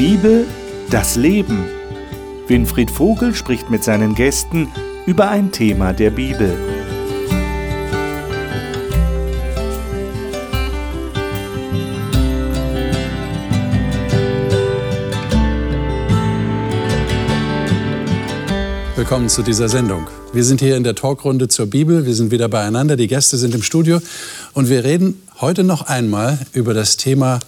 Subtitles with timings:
[0.00, 0.46] Bibel,
[0.88, 1.66] das Leben.
[2.48, 4.68] Winfried Vogel spricht mit seinen Gästen
[5.04, 6.56] über ein Thema der Bibel.
[18.96, 20.08] Willkommen zu dieser Sendung.
[20.32, 22.06] Wir sind hier in der Talkrunde zur Bibel.
[22.06, 22.96] Wir sind wieder beieinander.
[22.96, 24.00] Die Gäste sind im Studio.
[24.54, 27.40] Und wir reden heute noch einmal über das Thema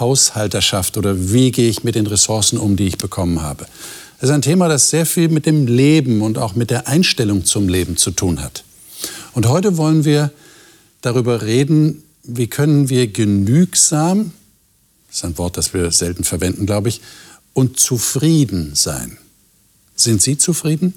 [0.00, 3.66] Haushalterschaft oder wie gehe ich mit den Ressourcen um, die ich bekommen habe.
[4.20, 7.44] Das ist ein Thema, das sehr viel mit dem Leben und auch mit der Einstellung
[7.44, 8.64] zum Leben zu tun hat.
[9.34, 10.30] Und heute wollen wir
[11.02, 14.32] darüber reden, wie können wir genügsam,
[15.08, 17.00] das ist ein Wort, das wir selten verwenden, glaube ich,
[17.52, 19.18] und zufrieden sein.
[19.94, 20.94] Sind Sie zufrieden?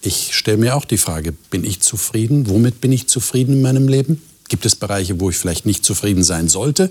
[0.00, 2.48] Ich stelle mir auch die Frage, bin ich zufrieden?
[2.48, 4.22] Womit bin ich zufrieden in meinem Leben?
[4.48, 6.90] Gibt es Bereiche, wo ich vielleicht nicht zufrieden sein sollte?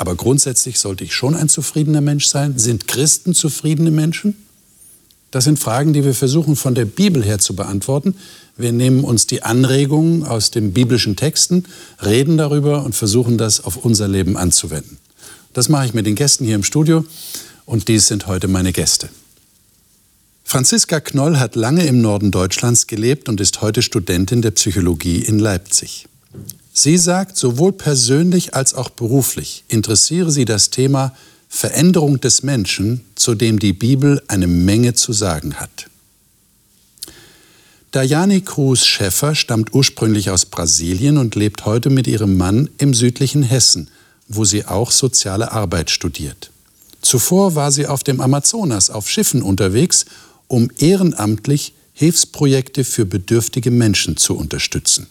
[0.00, 2.58] Aber grundsätzlich sollte ich schon ein zufriedener Mensch sein.
[2.58, 4.34] Sind Christen zufriedene Menschen?
[5.30, 8.14] Das sind Fragen, die wir versuchen von der Bibel her zu beantworten.
[8.56, 11.64] Wir nehmen uns die Anregungen aus den biblischen Texten,
[12.02, 14.96] reden darüber und versuchen das auf unser Leben anzuwenden.
[15.52, 17.04] Das mache ich mit den Gästen hier im Studio
[17.66, 19.10] und dies sind heute meine Gäste.
[20.44, 25.38] Franziska Knoll hat lange im Norden Deutschlands gelebt und ist heute Studentin der Psychologie in
[25.38, 26.06] Leipzig.
[26.72, 31.12] Sie sagt, sowohl persönlich als auch beruflich interessiere sie das Thema
[31.48, 35.86] Veränderung des Menschen, zu dem die Bibel eine Menge zu sagen hat.
[37.90, 43.42] Dayani Cruz Schäffer stammt ursprünglich aus Brasilien und lebt heute mit ihrem Mann im südlichen
[43.42, 43.88] Hessen,
[44.28, 46.52] wo sie auch soziale Arbeit studiert.
[47.02, 50.04] Zuvor war sie auf dem Amazonas auf Schiffen unterwegs,
[50.46, 55.08] um ehrenamtlich Hilfsprojekte für bedürftige Menschen zu unterstützen.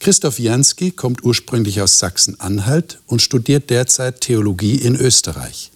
[0.00, 5.72] Christoph Jansky kommt ursprünglich aus Sachsen-Anhalt und studiert derzeit Theologie in Österreich.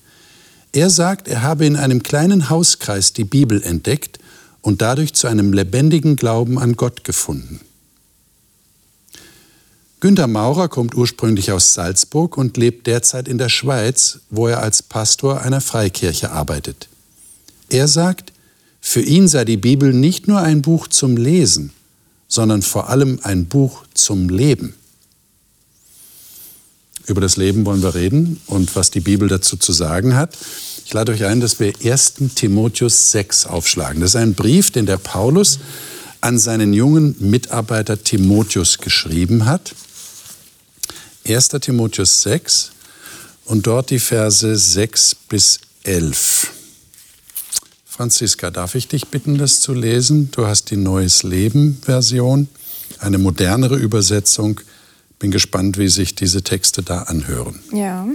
[0.72, 4.19] Er sagt, er habe in einem kleinen Hauskreis die Bibel entdeckt
[4.62, 7.61] und dadurch zu einem lebendigen Glauben an Gott gefunden.
[10.00, 14.82] Günter Maurer kommt ursprünglich aus Salzburg und lebt derzeit in der Schweiz, wo er als
[14.82, 16.88] Pastor einer Freikirche arbeitet.
[17.69, 18.32] Er sagt,
[18.81, 21.72] für ihn sei die Bibel nicht nur ein Buch zum Lesen,
[22.32, 24.75] sondern vor allem ein Buch zum Leben.
[27.06, 30.38] Über das Leben wollen wir reden und was die Bibel dazu zu sagen hat.
[30.87, 32.15] Ich lade euch ein, dass wir 1.
[32.34, 34.00] Timotheus 6 aufschlagen.
[34.00, 35.59] Das ist ein Brief, den der Paulus
[36.22, 39.75] an seinen jungen Mitarbeiter Timotheus geschrieben hat.
[41.28, 41.49] 1.
[41.49, 42.70] Timotheus 6
[43.44, 46.50] und dort die Verse 6 bis 11.
[47.92, 50.30] Franziska, darf ich dich bitten, das zu lesen?
[50.32, 52.48] Du hast die Neues Leben-Version,
[52.98, 54.62] eine modernere Übersetzung.
[55.19, 57.60] Bin gespannt, wie sich diese Texte da anhören.
[57.70, 58.08] Ja.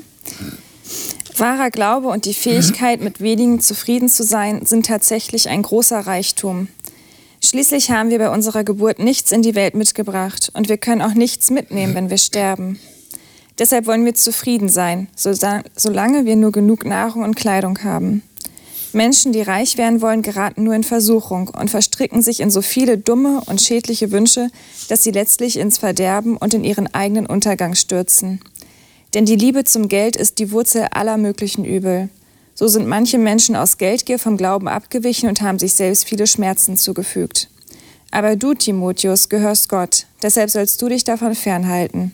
[1.38, 6.70] Wahrer Glaube und die Fähigkeit, mit wenigen zufrieden zu sein, sind tatsächlich ein großer Reichtum.
[7.44, 11.14] Schließlich haben wir bei unserer Geburt nichts in die Welt mitgebracht und wir können auch
[11.14, 12.80] nichts mitnehmen, wenn wir sterben.
[13.60, 18.24] Deshalb wollen wir zufrieden sein, solange wir nur genug Nahrung und Kleidung haben.
[18.94, 22.98] Menschen, die reich werden wollen, geraten nur in Versuchung und verstricken sich in so viele
[22.98, 24.50] dumme und schädliche Wünsche,
[24.90, 28.40] dass sie letztlich ins Verderben und in ihren eigenen Untergang stürzen.
[29.14, 32.10] Denn die Liebe zum Geld ist die Wurzel aller möglichen Übel.
[32.56, 36.76] So sind manche Menschen aus Geldgier vom Glauben abgewichen und haben sich selbst viele Schmerzen
[36.76, 37.50] zugefügt.
[38.12, 42.14] Aber du, Timotheus, gehörst Gott, deshalb sollst du dich davon fernhalten.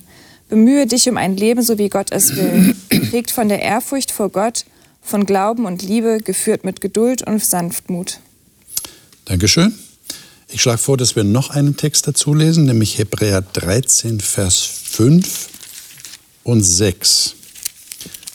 [0.49, 4.29] Bemühe dich um ein Leben, so wie Gott es will, geprägt von der Ehrfurcht vor
[4.29, 4.65] Gott
[5.03, 8.19] von Glauben und Liebe, geführt mit Geduld und Sanftmut.
[9.25, 9.77] Dankeschön.
[10.47, 15.49] Ich schlage vor, dass wir noch einen Text dazu lesen, nämlich Hebräer 13, Vers 5
[16.43, 17.35] und 6.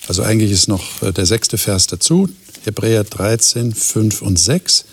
[0.08, 2.28] Also eigentlich ist noch äh, der sechste Vers dazu.
[2.64, 4.84] Hebräer 13, 5 und 6.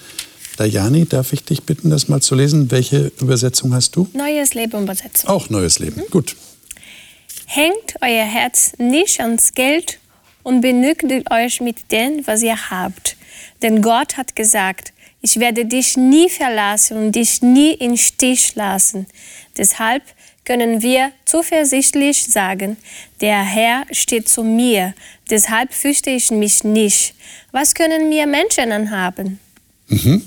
[0.57, 2.71] Dajani, darf ich dich bitten, das mal zu lesen?
[2.71, 4.07] Welche Übersetzung hast du?
[4.13, 5.29] Neues Leben Übersetzung.
[5.29, 6.11] Auch Neues Leben, mhm.
[6.11, 6.35] gut.
[7.45, 9.99] Hängt euer Herz nicht ans Geld
[10.45, 13.17] und benügt euch mit dem, was ihr habt.
[13.63, 19.07] Denn Gott hat gesagt, ich werde dich nie verlassen und dich nie in Stich lassen.
[19.57, 20.03] Deshalb
[20.45, 22.77] können wir zuversichtlich sagen,
[23.21, 24.93] der Herr steht zu mir,
[25.31, 27.15] deshalb fürchte ich mich nicht.
[27.51, 29.39] Was können mir Menschen anhaben?
[29.87, 30.21] Mhm.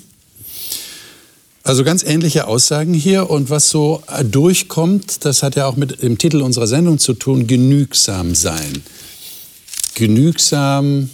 [1.62, 6.18] Also ganz ähnliche Aussagen hier und was so durchkommt, das hat ja auch mit dem
[6.18, 8.82] Titel unserer Sendung zu tun, genügsam sein
[9.98, 11.10] genügsam,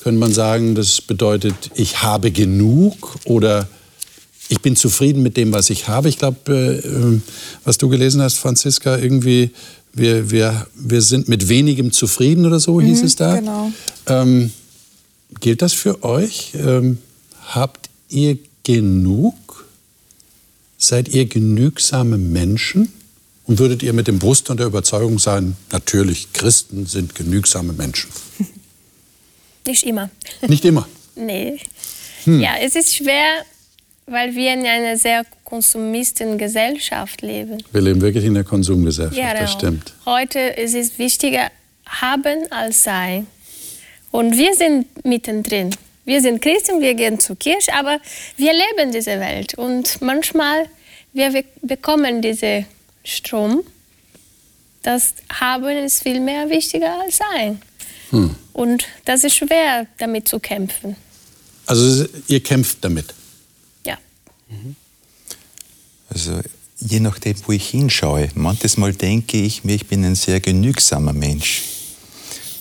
[0.00, 3.68] könnte man sagen, das bedeutet, ich habe genug oder
[4.48, 6.08] ich bin zufrieden mit dem, was ich habe.
[6.08, 7.20] Ich glaube, äh,
[7.64, 9.50] was du gelesen hast, Franziska, irgendwie
[9.94, 13.36] wir, wir, wir sind mit wenigem zufrieden oder so, hieß Mhm, es da.
[13.36, 13.72] genau.
[14.06, 14.52] Ähm,
[15.40, 16.52] gilt das für euch?
[16.54, 16.98] Ähm,
[17.46, 19.34] habt ihr genug?
[20.78, 22.88] Seid ihr genügsame Menschen?
[23.46, 28.10] Und würdet ihr mit dem Brust und der Überzeugung sein, natürlich, Christen sind genügsame Menschen?
[29.66, 30.10] Nicht immer.
[30.46, 30.88] Nicht immer.
[31.14, 31.58] Nee.
[32.24, 32.40] Hm.
[32.40, 33.44] Ja, es ist schwer,
[34.06, 37.62] weil wir in einer sehr Konsumistengesellschaft leben.
[37.72, 39.58] Wir leben wirklich in der Konsumgesellschaft, Ja, das genau.
[39.58, 39.94] stimmt.
[40.06, 41.50] Heute ist es wichtiger
[41.86, 43.26] haben als sein.
[44.10, 45.74] Und wir sind mittendrin.
[46.04, 47.98] Wir sind Christen, wir gehen zur Kirche, aber
[48.36, 49.54] wir leben diese Welt.
[49.54, 50.68] Und manchmal
[51.12, 52.64] wir bekommen diesen
[53.04, 53.62] Strom.
[54.82, 57.60] Das Haben ist viel mehr wichtiger als Sein.
[58.10, 58.34] Hm.
[58.52, 60.96] Und das ist schwer, damit zu kämpfen.
[61.66, 63.14] Also ihr kämpft damit.
[63.86, 63.96] Ja.
[66.08, 66.40] Also
[66.78, 71.12] je nachdem, wo ich hinschaue, manches Mal denke ich mir, ich bin ein sehr genügsamer
[71.12, 71.62] Mensch,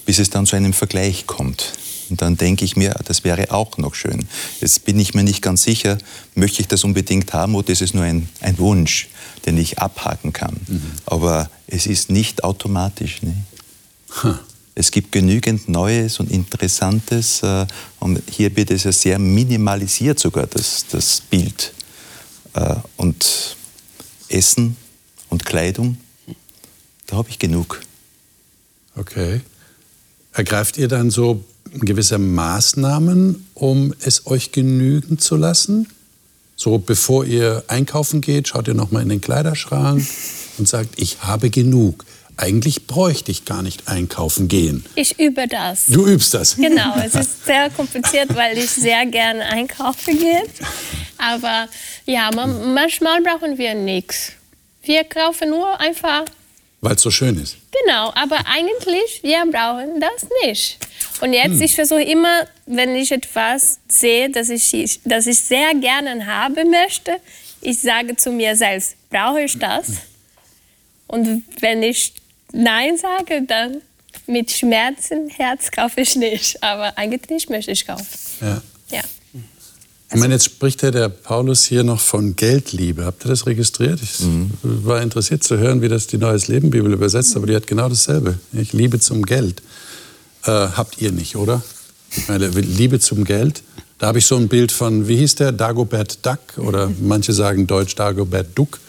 [0.05, 1.73] bis es dann zu einem Vergleich kommt.
[2.09, 4.27] Und dann denke ich mir, das wäre auch noch schön.
[4.59, 5.97] Jetzt bin ich mir nicht ganz sicher,
[6.35, 9.07] möchte ich das unbedingt haben oder ist es nur ein, ein Wunsch,
[9.45, 10.55] den ich abhaken kann.
[11.05, 13.21] Aber es ist nicht automatisch.
[13.21, 13.35] Ne?
[14.75, 17.65] Es gibt genügend Neues und Interessantes äh,
[17.99, 21.73] und hier wird es ja sehr minimalisiert sogar, das, das Bild.
[22.53, 23.57] Äh, und
[24.29, 24.77] Essen
[25.29, 25.97] und Kleidung,
[27.07, 27.81] da habe ich genug.
[28.95, 29.41] Okay.
[30.33, 31.43] Ergreift ihr dann so
[31.73, 35.88] gewisse Maßnahmen, um es euch genügen zu lassen?
[36.63, 40.06] So bevor ihr einkaufen geht, schaut ihr noch mal in den Kleiderschrank
[40.60, 42.06] und sagt, ich habe genug.
[42.38, 44.86] Eigentlich bräuchte ich gar nicht einkaufen gehen.
[44.94, 45.88] Ich übe das.
[45.88, 46.58] Du übst das.
[46.58, 50.44] Genau, es ist sehr kompliziert, weil ich sehr gerne einkaufen gehe.
[51.18, 51.68] Aber
[52.06, 54.34] ja, man, manchmal brauchen wir nichts.
[54.84, 56.25] Wir kaufen nur einfach,
[56.81, 57.58] Weil es so schön ist.
[57.84, 60.78] genau, aber eigentlich, wir brauchen das nicht.
[61.21, 66.25] Und jetzt, ich versuche immer, wenn ich etwas sehe, das ich, das ich sehr gerne
[66.25, 67.18] haben möchte,
[67.62, 69.85] ich sage zu mir selbst, brauche ich das?
[71.07, 72.13] Und wenn ich
[72.51, 73.81] Nein sage, dann
[74.27, 76.62] mit Schmerzen, Herz kaufe ich nicht.
[76.63, 78.07] Aber eigentlich möchte ich kaufen.
[78.41, 78.62] Ja.
[78.91, 79.01] Ja.
[80.13, 83.06] Ich meine, jetzt spricht ja der Paulus hier noch von Geldliebe.
[83.06, 84.01] Habt ihr das registriert?
[84.01, 84.15] Ich
[84.62, 87.88] war interessiert zu hören, wie das die Neues Leben Bibel übersetzt, aber die hat genau
[87.88, 88.38] dasselbe.
[88.51, 89.62] Ich Liebe zum Geld.
[90.45, 91.61] Äh, habt ihr nicht, oder?
[92.27, 93.63] Meine, Liebe zum Geld.
[93.99, 95.51] Da habe ich so ein Bild von, wie hieß der?
[95.51, 98.79] Dagobert Duck oder manche sagen deutsch Dagobert Duck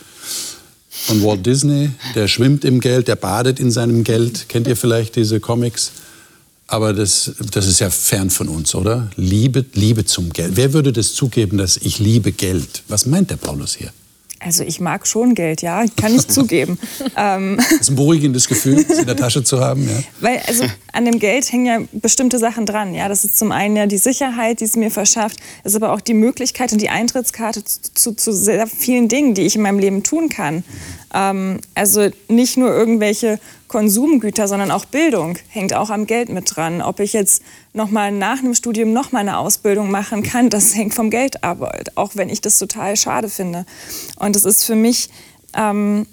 [0.88, 1.90] von Walt Disney.
[2.14, 4.48] Der schwimmt im Geld, der badet in seinem Geld.
[4.48, 5.92] Kennt ihr vielleicht diese Comics?
[6.66, 9.10] Aber das, das ist ja fern von uns, oder?
[9.16, 10.52] Liebe, Liebe zum Geld.
[10.56, 12.82] Wer würde das zugeben, dass ich liebe Geld?
[12.88, 13.92] Was meint der Paulus hier?
[14.44, 16.78] Also ich mag schon Geld, ja, kann ich zugeben.
[17.16, 19.84] ähm, Das ist ein beruhigendes Gefühl, es in der Tasche zu haben.
[19.84, 20.02] Ja?
[20.20, 22.94] Weil also an dem Geld hängen ja bestimmte Sachen dran.
[22.94, 25.92] Ja, das ist zum einen ja die Sicherheit, die es mir verschafft, das ist aber
[25.92, 29.62] auch die Möglichkeit und die Eintrittskarte zu, zu, zu sehr vielen Dingen, die ich in
[29.62, 30.64] meinem Leben tun kann.
[31.14, 33.38] Ähm, also nicht nur irgendwelche
[33.72, 36.82] Konsumgüter, sondern auch Bildung hängt auch am Geld mit dran.
[36.82, 37.42] Ob ich jetzt
[37.72, 41.42] noch mal nach einem Studium noch mal eine Ausbildung machen kann, das hängt vom Geld
[41.42, 43.64] ab, auch wenn ich das total schade finde.
[44.16, 45.08] Und es ist für mich
[45.54, 46.06] ähm,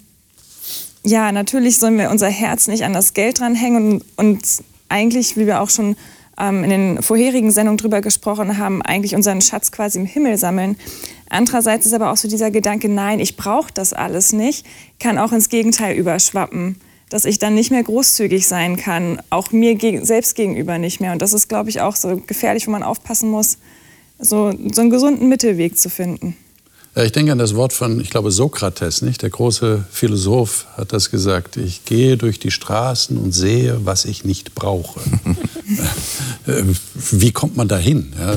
[1.04, 4.42] ja, natürlich sollen wir unser Herz nicht an das Geld dranhängen und, und
[4.88, 5.96] eigentlich, wie wir auch schon
[6.38, 10.76] ähm, in den vorherigen Sendungen drüber gesprochen haben, eigentlich unseren Schatz quasi im Himmel sammeln.
[11.28, 14.66] Andererseits ist aber auch so dieser Gedanke, nein, ich brauche das alles nicht,
[14.98, 19.74] kann auch ins Gegenteil überschwappen, dass ich dann nicht mehr großzügig sein kann, auch mir
[19.74, 21.12] geg selbst gegenüber nicht mehr.
[21.12, 23.58] Und das ist, glaube ich, auch so gefährlich, wo man aufpassen muss,
[24.18, 26.36] so, so einen gesunden Mittelweg zu finden.
[26.94, 29.22] Ja, ich denke an das Wort von, ich glaube, Sokrates, nicht?
[29.22, 31.56] Der große Philosoph hat das gesagt.
[31.56, 35.00] Ich gehe durch die Straßen und sehe, was ich nicht brauche.
[36.46, 36.64] Äh,
[37.12, 38.12] Wie kommt man dahin?
[38.18, 38.36] Ja,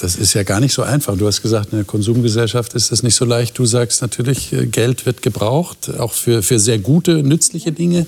[0.00, 1.16] das ist ja gar nicht so einfach.
[1.16, 3.58] Du hast gesagt, in der Konsumgesellschaft ist das nicht so leicht.
[3.58, 8.06] Du sagst natürlich, äh, Geld wird gebraucht, auch für, für sehr gute, nützliche Dinge.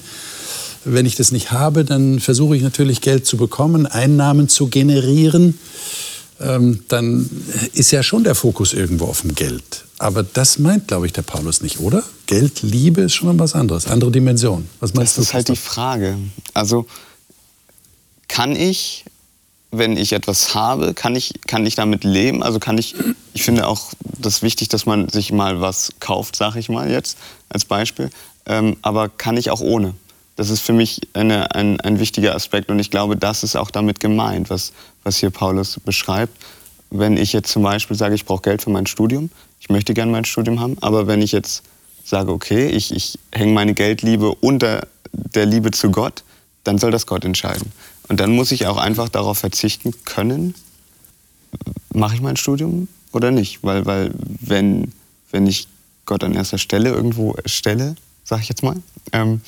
[0.85, 5.59] Wenn ich das nicht habe, dann versuche ich natürlich Geld zu bekommen, Einnahmen zu generieren
[6.41, 7.29] ähm, dann
[7.75, 9.85] ist ja schon der Fokus irgendwo auf dem Geld.
[9.99, 12.03] Aber das meint, glaube ich, der Paulus nicht, oder?
[12.27, 14.67] Geld, Liebe ist schon was anderes, andere Dimension.
[14.81, 15.29] Was meinst Das du?
[15.29, 15.57] ist halt die?
[15.57, 16.17] Frage.
[16.55, 16.87] Also
[18.27, 19.05] kann ich,
[19.71, 22.43] wenn ich etwas habe, kann ich, kann ich damit leben?
[22.43, 22.95] Also kann ich,
[23.35, 27.19] ich finde auch das wichtig, dass man sich mal was kauft, sage ich mal jetzt
[27.49, 28.11] als Beispiel.
[28.47, 29.95] Ähm, aber kann ich auch ohne?
[30.37, 33.71] Das ist für mich eine, ein, ein wichtiger Aspekt und ich glaube, das ist auch
[33.71, 34.73] damit gemeint, was,
[35.05, 36.35] was hier Paulus beschreibt.
[36.91, 40.11] Wenn ich jetzt zum Beispiel sage, ich brauche Geld für mein Studium, ich möchte gerne
[40.11, 41.63] mein Studium haben, aber wenn ich jetzt
[42.05, 46.25] sage, okay, ich, ich hänge meine Geldliebe unter der Liebe zu Gott,
[46.65, 47.71] dann soll das Gott entscheiden.
[48.11, 50.55] Und dann muss ich auch einfach darauf verzichten können,
[51.95, 53.63] mache ich mein Studium oder nicht?
[53.63, 54.91] Weil, weil wenn,
[55.31, 55.69] wenn ich
[56.07, 58.75] Gott an erster Stelle irgendwo stelle, sage ich jetzt mal,
[59.13, 59.43] ähm,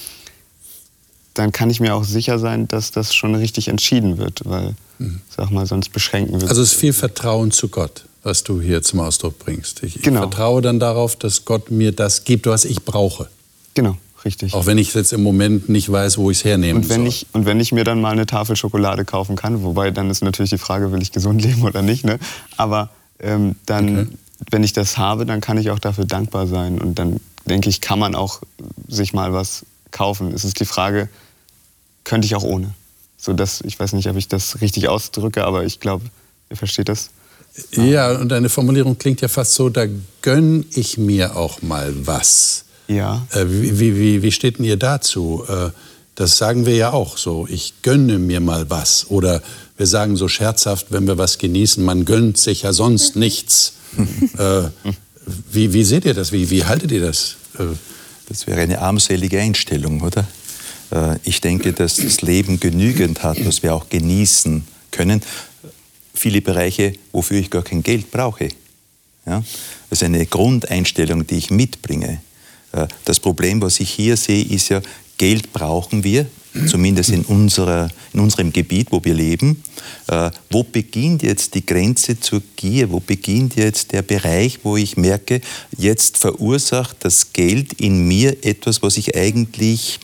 [1.35, 5.21] dann kann ich mir auch sicher sein, dass das schon richtig entschieden wird, weil, mhm.
[5.29, 6.49] sag mal, sonst beschränken wir.
[6.49, 9.83] Also es ist viel Vertrauen zu Gott, was du hier zum Ausdruck bringst.
[9.83, 10.21] Ich, genau.
[10.21, 13.29] ich vertraue dann darauf, dass Gott mir das gibt, was ich brauche.
[13.75, 14.55] Genau, richtig.
[14.55, 17.09] Auch wenn ich jetzt im Moment nicht weiß, wo ich es hernehmen und wenn soll.
[17.09, 20.23] Ich, und wenn ich mir dann mal eine Tafel Schokolade kaufen kann, wobei dann ist
[20.23, 22.19] natürlich die Frage, will ich gesund leben oder nicht, ne?
[22.57, 24.09] aber ähm, dann, okay.
[24.51, 27.81] wenn ich das habe, dann kann ich auch dafür dankbar sein und dann denke ich,
[27.81, 28.41] kann man auch
[28.89, 30.33] sich mal was kaufen.
[30.33, 31.09] Es ist die Frage,
[32.05, 32.75] könnte ich auch ohne.
[33.17, 36.05] So dass, ich weiß nicht, ob ich das richtig ausdrücke, aber ich glaube,
[36.51, 37.11] ihr versteht das.
[37.73, 39.87] Ja, und deine Formulierung klingt ja fast so, da
[40.23, 42.65] gönn ich mir auch mal was.
[42.95, 43.27] Ja.
[43.33, 45.45] Äh, wie, wie, wie steht denn ihr dazu?
[45.49, 45.71] Äh,
[46.15, 49.07] das sagen wir ja auch so, ich gönne mir mal was.
[49.11, 49.43] Oder
[49.77, 53.75] wir sagen so scherzhaft, wenn wir was genießen, man gönnt sich ja sonst nichts.
[54.39, 54.63] äh,
[55.51, 56.33] wie, wie seht ihr das?
[56.33, 57.37] Wie, wie haltet ihr das?
[57.59, 57.65] Äh,
[58.29, 60.27] das wäre eine armselige Einstellung, oder?
[60.91, 65.23] Äh, ich denke, dass das Leben genügend hat, was wir auch genießen können.
[66.15, 68.49] Viele Bereiche, wofür ich gar kein Geld brauche.
[69.27, 69.43] Ja?
[69.91, 72.21] Das ist eine Grundeinstellung, die ich mitbringe.
[72.73, 74.81] Äh, das Problem, was ich hier sehe, ist ja,
[75.19, 76.27] Geld brauchen wir,
[76.67, 79.63] zumindest in, unserer, in unserem Gebiet, wo wir leben.
[80.09, 82.91] Äh, wo beginnt jetzt die Grenze zur Gier?
[82.91, 85.41] Wo beginnt jetzt der Bereich, wo ich merke,
[85.77, 90.01] jetzt verursacht das Geld in mir etwas, was ich eigentlich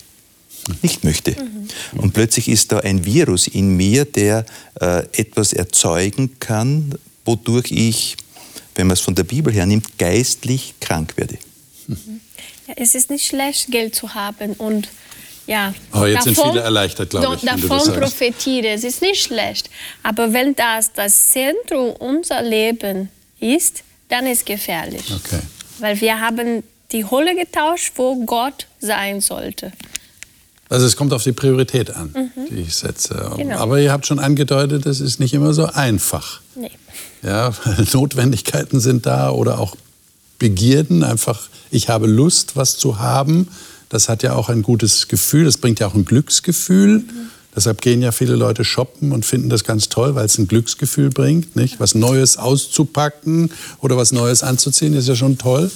[0.83, 1.33] nicht möchte.
[1.33, 2.01] Mhm.
[2.01, 4.45] Und plötzlich ist da ein Virus in mir, der
[4.81, 6.95] äh, etwas erzeugen kann,
[7.25, 8.17] wodurch ich,
[8.75, 11.39] wenn man es von der Bibel her nimmt, geistlich krank werde.
[11.87, 12.21] Mhm.
[12.77, 14.89] Es ist nicht schlecht, Geld zu haben und
[15.47, 17.41] ja, oh, jetzt davon, sind viele erleichtert, glaube ich.
[17.41, 19.71] Davon profitiere, es ist nicht schlecht.
[20.03, 23.09] Aber wenn das das Zentrum unser Leben
[23.41, 25.11] ist, dann ist es gefährlich.
[25.11, 25.41] Okay.
[25.79, 29.73] Weil wir haben die Rolle getauscht, wo Gott sein sollte.
[30.69, 32.49] Also es kommt auf die Priorität an, mhm.
[32.51, 33.33] die ich setze.
[33.37, 33.59] Genau.
[33.59, 36.43] Aber ihr habt schon angedeutet, es ist nicht immer so einfach.
[36.55, 36.71] Nee.
[37.23, 37.53] Ja,
[37.93, 39.77] Notwendigkeiten sind da oder auch
[40.39, 43.49] Begierden, einfach ich habe Lust, was zu haben.
[43.89, 46.99] Das hat ja auch ein gutes Gefühl, das bringt ja auch ein Glücksgefühl.
[46.99, 47.31] Mhm.
[47.55, 51.11] Deshalb gehen ja viele Leute shoppen und finden das ganz toll, weil es ein Glücksgefühl
[51.11, 51.57] bringt.
[51.57, 51.81] Nicht?
[51.81, 55.71] Was Neues auszupacken oder was Neues anzuziehen, ist ja schon toll.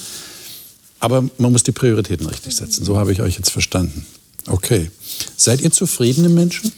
[1.00, 2.84] Aber man muss die Prioritäten richtig setzen.
[2.84, 4.06] So habe ich euch jetzt verstanden.
[4.46, 4.90] Okay.
[5.36, 6.72] Seid ihr zufriedene Menschen?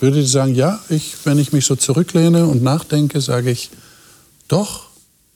[0.00, 3.68] Würdet ihr sagen, ja, ich, wenn ich mich so zurücklehne und nachdenke, sage ich,
[4.48, 4.89] doch,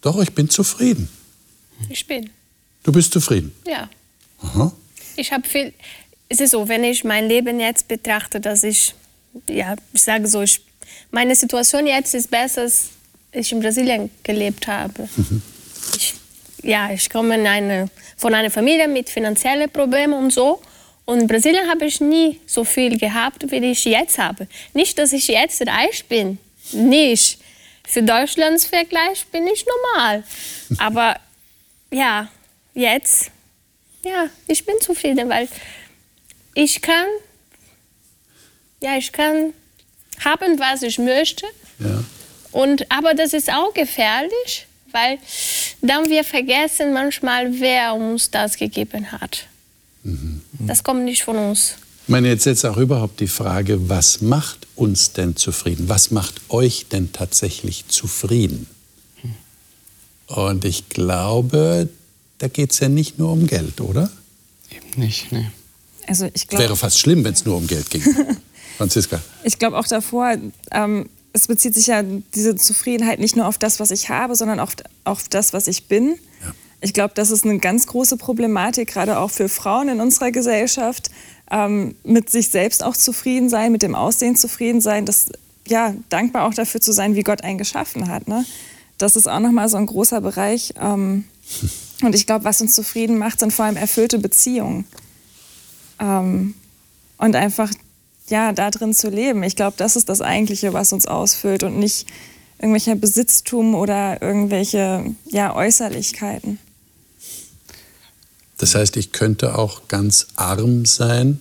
[0.04, 1.08] doch, ich bin zufrieden.
[1.88, 2.30] Ich bin.
[2.82, 3.54] Du bist zufrieden?
[3.66, 3.88] Ja.
[4.40, 4.72] Aha.
[5.16, 5.72] Ich habe viel.
[6.28, 8.94] Es ist so, wenn ich mein Leben jetzt betrachte, dass ich,
[9.48, 10.60] ja, ich sage so, ich,
[11.10, 12.90] meine Situation jetzt ist besser, als
[13.32, 15.08] ich in Brasilien gelebt habe.
[15.16, 15.42] Mhm.
[15.96, 16.14] Ich
[16.64, 20.60] ja, ich komme eine, von einer Familie mit finanziellen Problemen und so.
[21.04, 24.48] Und in Brasilien habe ich nie so viel gehabt, wie ich jetzt habe.
[24.72, 26.38] Nicht, dass ich jetzt reich bin.
[26.72, 27.38] Nicht.
[27.84, 30.24] Für Deutschlands Vergleich bin ich normal.
[30.78, 31.16] Aber
[31.90, 32.28] ja,
[32.74, 33.30] jetzt,
[34.04, 35.48] ja, ich bin zufrieden, weil
[36.54, 37.06] ich kann,
[38.80, 39.52] ja, ich kann
[40.24, 41.46] haben, was ich möchte.
[41.78, 42.04] Ja.
[42.52, 45.18] Und, aber das ist auch gefährlich, weil
[45.82, 49.46] dann wir vergessen manchmal, wer uns das gegeben hat.
[50.04, 50.42] Mhm.
[50.60, 51.76] Das kommt nicht von uns.
[52.06, 55.88] Ich meine, jetzt jetzt auch überhaupt die Frage, was macht uns denn zufrieden?
[55.88, 58.66] Was macht euch denn tatsächlich zufrieden?
[60.26, 61.88] Und ich glaube,
[62.38, 64.10] da geht es ja nicht nur um Geld, oder?
[64.70, 65.50] Eben nicht, ne.
[66.06, 68.02] Also ich glaub, Wäre fast schlimm, wenn es nur um Geld ging.
[68.76, 69.22] Franziska.
[69.42, 70.36] Ich glaube auch davor,
[70.72, 72.02] ähm, es bezieht sich ja
[72.34, 74.72] diese Zufriedenheit nicht nur auf das, was ich habe, sondern auch
[75.04, 76.18] auf das, was ich bin.
[76.42, 76.54] Ja.
[76.82, 81.10] Ich glaube, das ist eine ganz große Problematik, gerade auch für Frauen in unserer Gesellschaft,
[81.50, 85.30] ähm, mit sich selbst auch zufrieden sein, mit dem Aussehen zufrieden sein, das,
[85.66, 88.28] ja, dankbar auch dafür zu sein, wie Gott einen geschaffen hat.
[88.28, 88.44] Ne?
[88.98, 90.74] Das ist auch nochmal so ein großer Bereich.
[90.80, 91.24] Ähm,
[92.02, 94.86] und ich glaube, was uns zufrieden macht, sind vor allem erfüllte Beziehungen.
[96.00, 96.54] Ähm,
[97.18, 97.70] und einfach
[98.28, 99.42] ja, da drin zu leben.
[99.42, 102.06] Ich glaube, das ist das Eigentliche, was uns ausfüllt und nicht
[102.58, 106.58] irgendwelcher Besitztum oder irgendwelche ja, Äußerlichkeiten.
[108.58, 111.40] Das heißt, ich könnte auch ganz arm sein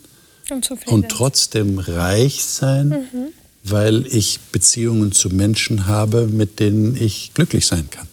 [0.49, 3.27] und, und trotzdem reich sein, mhm.
[3.63, 8.07] weil ich Beziehungen zu Menschen habe, mit denen ich glücklich sein kann.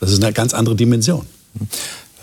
[0.00, 1.26] Das ist eine ganz andere Dimension.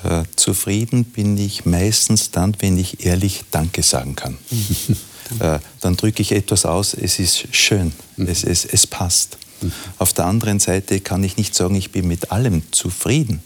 [0.03, 4.37] Äh, zufrieden bin ich meistens dann, wenn ich ehrlich Danke sagen kann.
[5.39, 8.27] äh, dann drücke ich etwas aus, es ist schön, mhm.
[8.27, 9.37] es, es, es passt.
[9.61, 9.71] Mhm.
[9.97, 13.41] Auf der anderen Seite kann ich nicht sagen, ich bin mit allem zufrieden.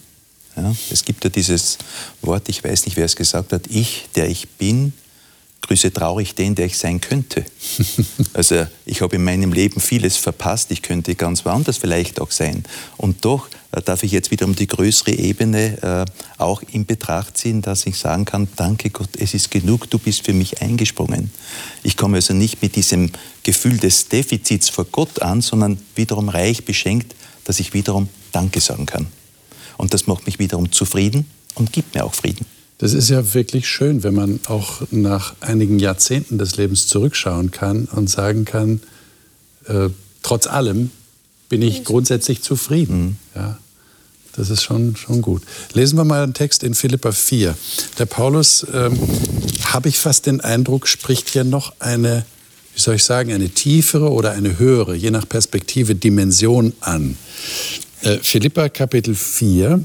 [0.62, 0.74] Ja?
[0.90, 1.78] Es gibt ja dieses
[2.22, 4.92] Wort, ich weiß nicht, wer es gesagt hat, ich, der ich bin,
[5.62, 7.44] grüße traurig den, der ich sein könnte.
[8.32, 12.64] also ich habe in meinem Leben vieles verpasst, ich könnte ganz woanders vielleicht auch sein.
[12.96, 17.36] Und doch äh, darf ich jetzt wieder um die größere Ebene äh, auch in Betracht
[17.36, 21.30] ziehen, dass ich sagen kann, danke Gott, es ist genug, du bist für mich eingesprungen.
[21.82, 23.10] Ich komme also nicht mit diesem
[23.42, 28.86] Gefühl des Defizits vor Gott an, sondern wiederum reich beschenkt, dass ich wiederum Danke sagen
[28.86, 29.06] kann.
[29.78, 32.44] Und das macht mich wiederum zufrieden und gibt mir auch Frieden.
[32.76, 37.86] Das ist ja wirklich schön, wenn man auch nach einigen Jahrzehnten des Lebens zurückschauen kann
[37.86, 38.80] und sagen kann,
[39.66, 39.88] äh,
[40.22, 40.90] trotz allem
[41.48, 42.98] bin ich grundsätzlich zufrieden.
[43.00, 43.16] Mhm.
[43.34, 43.58] Ja,
[44.36, 45.42] das ist schon, schon gut.
[45.72, 47.56] Lesen wir mal einen Text in Philippa 4.
[47.98, 48.96] Der Paulus, ähm,
[49.64, 52.24] habe ich fast den Eindruck, spricht hier noch eine,
[52.74, 57.16] wie soll ich sagen, eine tiefere oder eine höhere, je nach Perspektive, Dimension an.
[58.02, 59.84] Äh, Philippa Kapitel 4,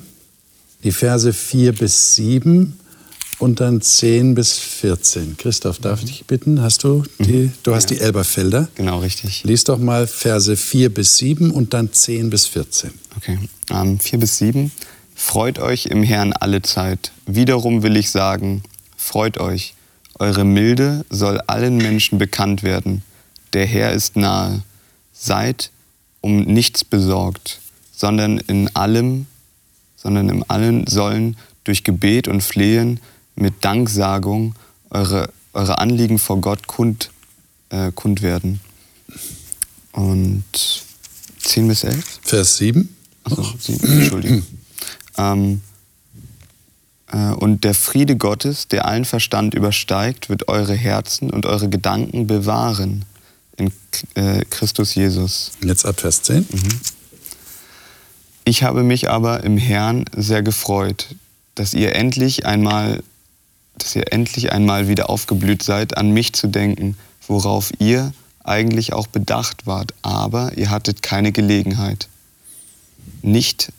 [0.83, 2.77] die Verse 4 bis 7
[3.39, 5.37] und dann 10 bis 14.
[5.37, 6.61] Christoph, darf ich dich bitten?
[6.61, 7.51] Hast du die?
[7.63, 7.97] Du hast ja.
[7.97, 8.69] die Elberfelder.
[8.75, 9.43] Genau, richtig.
[9.43, 12.91] Lies doch mal Verse 4 bis 7 und dann 10 bis 14.
[13.17, 13.39] Okay.
[13.69, 14.71] Ähm, 4 bis 7.
[15.15, 17.11] Freut euch im Herrn alle Zeit.
[17.25, 18.63] Wiederum will ich sagen,
[18.97, 19.73] freut euch.
[20.19, 23.03] Eure Milde soll allen Menschen bekannt werden.
[23.53, 24.63] Der Herr ist nahe.
[25.11, 25.71] Seid
[26.21, 27.59] um nichts besorgt,
[27.95, 29.27] sondern in allem,
[29.95, 32.99] sondern in allen sollen durch Gebet und Flehen
[33.35, 34.55] mit Danksagung
[34.89, 37.11] eure, eure Anliegen vor Gott kund,
[37.69, 38.59] äh, kund werden.
[39.91, 40.43] Und
[41.39, 42.19] 10 bis 11?
[42.23, 42.95] Vers 7.
[43.23, 44.43] Achso, 7, Entschuldigung.
[45.17, 45.61] ähm,
[47.11, 52.27] äh, und der Friede Gottes, der allen Verstand übersteigt, wird eure Herzen und eure Gedanken
[52.27, 53.05] bewahren
[53.55, 53.71] in
[54.15, 55.51] äh, Christus Jesus.
[55.63, 56.39] Jetzt ab Vers 10.
[56.39, 56.79] Mhm.
[58.45, 61.15] Ich habe mich aber im Herrn sehr gefreut,
[61.55, 63.01] dass ihr endlich einmal
[63.77, 66.95] dass ihr endlich einmal wieder aufgeblüht seid, an mich zu denken,
[67.27, 72.07] worauf ihr eigentlich auch bedacht wart, aber ihr hattet keine Gelegenheit.
[73.21, 73.71] Nicht,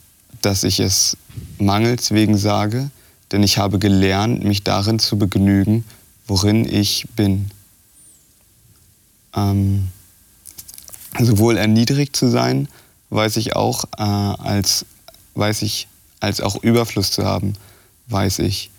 [0.42, 1.16] dass ich es
[1.58, 2.90] mangels wegen sage,
[3.30, 5.84] denn ich habe gelernt, mich darin zu begnügen,
[6.26, 7.50] worin ich bin.
[9.34, 9.88] Ähm,
[11.18, 12.68] sowohl erniedrigt zu sein,
[13.14, 14.84] weiß ich auch, äh, als,
[15.34, 15.88] weiß ich,
[16.20, 17.54] als auch Überfluss zu haben,
[18.08, 18.70] weiß ich.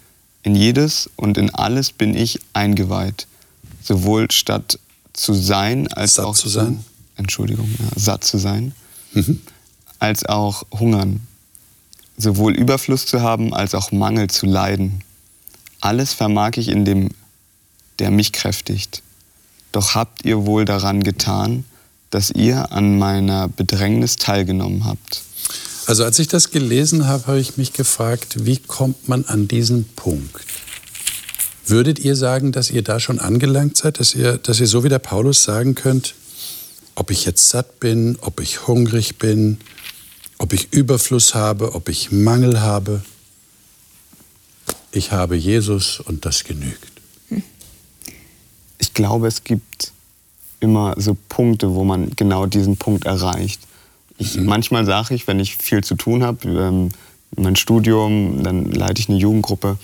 [0.43, 3.27] In jedes und in alles bin ich eingeweiht,
[3.81, 4.77] sowohl statt
[5.13, 6.83] zu sein als satt auch zu sein.
[7.15, 8.73] Entschuldigung, ja, satt zu sein,
[9.13, 9.41] mhm.
[9.99, 11.25] als auch hungern,
[12.17, 15.01] sowohl Überfluss zu haben als auch Mangel zu leiden.
[15.81, 17.09] Alles vermag ich in dem,
[17.99, 19.01] der mich kräftigt.
[19.71, 21.63] Doch habt ihr wohl daran getan,
[22.15, 25.21] dass ihr an meiner Bedrängnis teilgenommen habt.
[25.85, 29.83] Also als ich das gelesen habe, habe ich mich gefragt, wie kommt man an diesen
[29.97, 30.45] Punkt?
[31.67, 34.89] Würdet ihr sagen, dass ihr da schon angelangt seid, dass ihr, dass ihr so wie
[34.89, 36.15] der Paulus sagen könnt,
[36.95, 39.57] ob ich jetzt satt bin, ob ich hungrig bin,
[40.37, 43.03] ob ich Überfluss habe, ob ich Mangel habe?
[44.93, 46.93] Ich habe Jesus und das genügt.
[48.77, 49.91] Ich glaube, es gibt
[50.59, 53.61] immer so Punkte, wo man genau diesen Punkt erreicht.
[54.17, 54.45] Ich, mhm.
[54.45, 56.89] Manchmal sage ich, wenn ich viel zu tun habe, ähm,
[57.35, 59.77] mein Studium, dann leite ich eine Jugendgruppe.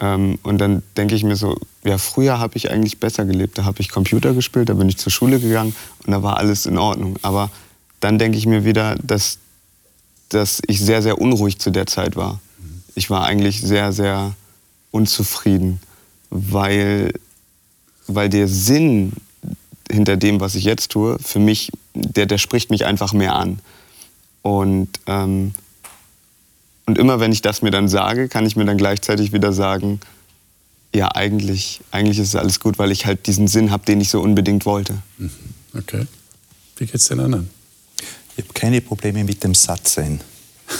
[0.00, 3.58] Ähm, und dann denke ich mir so, ja, früher habe ich eigentlich besser gelebt.
[3.58, 5.74] Da habe ich Computer gespielt, da bin ich zur Schule gegangen
[6.06, 7.16] und da war alles in Ordnung.
[7.22, 7.50] Aber
[8.00, 9.38] dann denke ich mir wieder, dass,
[10.28, 12.40] dass ich sehr, sehr unruhig zu der Zeit war.
[12.94, 14.34] Ich war eigentlich sehr, sehr
[14.90, 15.80] unzufrieden,
[16.30, 17.12] weil,
[18.06, 19.12] weil der Sinn
[19.90, 23.60] hinter dem, was ich jetzt tue, für mich, der, der spricht mich einfach mehr an.
[24.42, 25.54] Und, ähm,
[26.86, 30.00] und immer wenn ich das mir dann sage, kann ich mir dann gleichzeitig wieder sagen,
[30.94, 34.08] ja, eigentlich, eigentlich ist es alles gut, weil ich halt diesen Sinn habe, den ich
[34.08, 34.94] so unbedingt wollte.
[35.18, 35.30] Mhm.
[35.76, 36.06] Okay.
[36.76, 37.50] Wie geht es den anderen?
[38.36, 40.20] Ich habe keine Probleme mit dem Sattsein.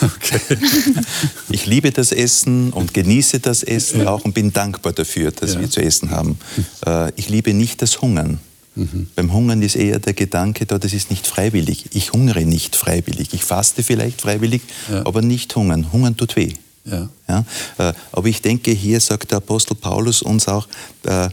[0.03, 0.39] Okay.
[1.49, 5.61] Ich liebe das Essen und genieße das Essen auch und bin dankbar dafür, dass ja.
[5.61, 6.39] wir zu essen haben.
[6.87, 8.39] Äh, ich liebe nicht das Hungern.
[8.79, 9.09] Mhm.
[9.17, 11.87] Beim Hungern ist eher der Gedanke da, das ist nicht freiwillig.
[11.95, 13.35] Ich hungere nicht freiwillig.
[13.35, 15.05] Ich faste vielleicht freiwillig, ja.
[15.05, 15.93] aber nicht hungern.
[15.93, 16.53] Hungern tut weh.
[16.85, 17.09] Ja.
[17.29, 17.45] Ja,
[17.79, 20.69] äh, aber ich denke, hier sagt der Apostel Paulus uns auch,
[21.05, 21.29] äh,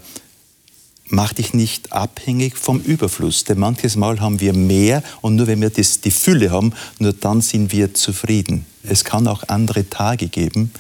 [1.07, 3.43] mach dich nicht abhängig vom Überfluss.
[3.43, 7.13] Denn manches Mal haben wir mehr und nur wenn wir das, die Fülle haben, nur
[7.13, 8.65] dann sind wir zufrieden.
[8.83, 10.71] Es kann auch andere Tage geben,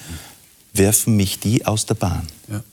[0.73, 2.27] werfen mich die aus der Bahn.
[2.49, 2.63] Ja.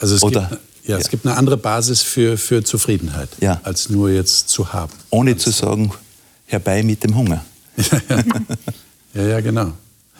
[0.00, 1.10] Also es, Oder- gibt, ja, es ja.
[1.10, 3.60] gibt eine andere Basis für, für Zufriedenheit, Ja.
[3.64, 4.92] als nur jetzt zu haben.
[5.10, 5.92] Ohne zu sagen,
[6.46, 7.44] herbei mit dem Hunger.
[9.14, 9.72] Ja, ja, genau.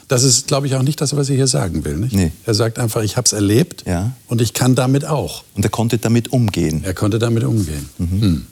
[0.07, 1.97] Das ist, glaube ich, auch nicht das, was er hier sagen will.
[1.97, 2.15] Nicht?
[2.15, 2.31] Nee.
[2.45, 4.11] Er sagt einfach, ich habe es erlebt Ja.
[4.27, 5.43] und ich kann damit auch.
[5.53, 6.81] Und er konnte damit umgehen.
[6.83, 7.89] Er konnte damit umgehen.
[7.97, 8.47] Hm.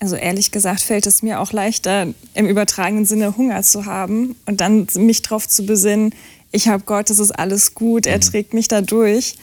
[0.00, 4.60] Also ehrlich gesagt fällt es mir auch leichter, im übertragenen Sinne Hunger zu haben und
[4.60, 6.14] dann mich darauf zu besinnen,
[6.52, 9.34] ich habe Gott, es ist alles gut, er trägt mich da durch.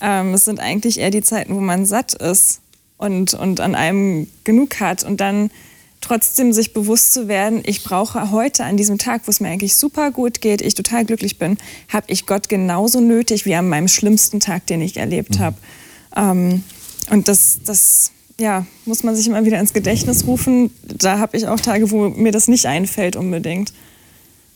[0.00, 2.60] Ähm, es sind eigentlich eher die Zeiten, wo man satt ist
[2.96, 5.50] und, und an einem genug hat und dann
[6.00, 9.74] trotzdem sich bewusst zu werden, ich brauche heute an diesem Tag, wo es mir eigentlich
[9.74, 11.58] super gut geht, ich total glücklich bin,
[11.88, 15.56] habe ich Gott genauso nötig wie an meinem schlimmsten Tag, den ich erlebt habe.
[16.16, 16.64] Ähm,
[17.10, 20.70] und das, das ja, muss man sich immer wieder ins Gedächtnis rufen.
[20.82, 23.72] Da habe ich auch Tage, wo mir das nicht einfällt unbedingt.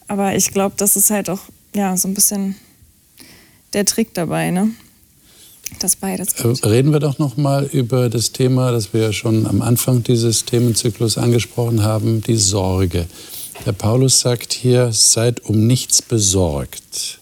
[0.08, 1.40] Aber ich glaube, das ist halt auch
[1.74, 2.56] ja, so ein bisschen
[3.74, 4.70] der Trick dabei, ne?
[5.80, 6.32] Das beides.
[6.34, 10.02] Äh, Reden wir doch noch mal über das Thema, das wir ja schon am Anfang
[10.02, 13.06] dieses Themenzyklus angesprochen haben, die Sorge.
[13.66, 17.18] Der Paulus sagt hier, seid um nichts besorgt.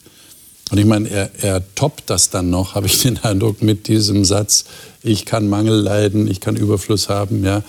[0.70, 4.24] Und ich meine, er, er toppt das dann noch, habe ich den Eindruck, mit diesem
[4.24, 4.64] Satz,
[5.02, 7.62] ich kann Mangel leiden, ich kann Überfluss haben, ja,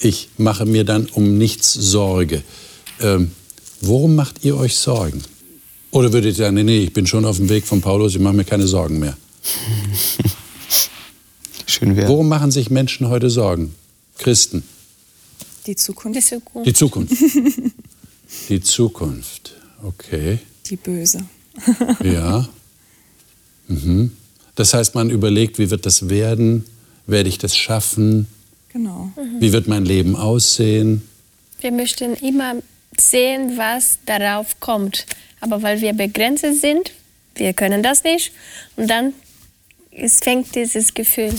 [0.00, 2.42] ich mache mir dann um nichts Sorge.
[3.00, 3.30] Ähm,
[3.80, 5.22] worum macht ihr euch Sorgen?
[5.90, 8.20] Oder würdet ihr sagen, nee, nee, ich bin schon auf dem Weg von Paulus, ich
[8.20, 9.16] mache mir keine Sorgen mehr?
[11.66, 12.08] Schön wäre.
[12.08, 13.74] Worum machen sich Menschen heute Sorgen?
[14.18, 14.62] Christen.
[15.66, 16.66] Die Zukunft, Die Zukunft.
[16.66, 17.14] Die Zukunft.
[18.48, 19.54] Die Zukunft.
[19.82, 20.38] Okay.
[20.68, 21.24] die Böse.
[22.02, 22.48] Ja.
[23.68, 24.12] Mhm.
[24.54, 26.64] Das heißt, man überlegt, wie wird das werden?
[27.06, 28.26] Werde ich das schaffen?
[28.72, 29.10] Genau.
[29.40, 31.02] Wie wird mein Leben aussehen?
[31.60, 32.56] Wir möchten immer
[32.98, 35.06] sehen, was darauf kommt.
[35.40, 36.92] Aber weil wir begrenzt sind,
[37.36, 38.32] wir können das nicht.
[38.76, 39.12] Und dann
[39.96, 41.32] es fängt dieses Gefühl,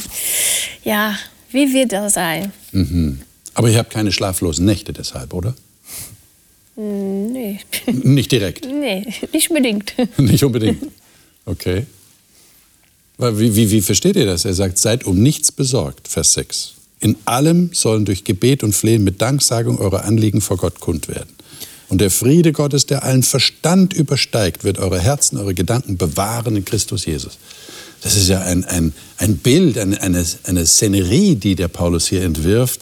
[0.83, 1.17] ja,
[1.51, 2.51] wie wird das sein?
[2.71, 3.21] Mhm.
[3.53, 5.55] Aber ihr habt keine schlaflosen Nächte deshalb, oder?
[6.75, 8.65] Hm, Nee, Nicht direkt.
[8.69, 9.93] nee, nicht unbedingt.
[10.17, 10.83] Nicht unbedingt.
[11.45, 11.85] Okay.
[13.17, 14.43] Wie, wie, wie versteht ihr das?
[14.45, 16.73] Er sagt, seid um nichts besorgt, Vers 6.
[16.99, 21.29] In allem sollen durch Gebet und Flehen mit Danksagung eure Anliegen vor Gott kund werden.
[21.87, 26.65] Und der Friede Gottes, der allen Verstand übersteigt, wird eure Herzen, eure Gedanken bewahren in
[26.65, 27.37] Christus Jesus.
[28.05, 32.21] Das ist ja ein, ein, ein Bild, eine, eine, eine Szenerie, die der Paulus hier
[32.21, 32.81] entwirft.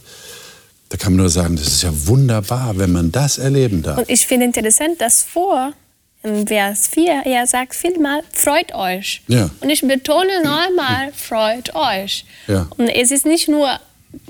[0.90, 4.00] Da kann man nur sagen, das ist ja wunderbar, wenn man das erleben darf.
[4.00, 5.72] Und ich finde interessant, dass vor
[6.24, 9.22] in Vers 4 er sagt vielmal, freut euch.
[9.30, 9.50] Ja.
[9.62, 12.26] Und ich betone nochmal, freut euch.
[12.50, 12.68] Ja.
[12.76, 13.80] Und es ist nicht nur,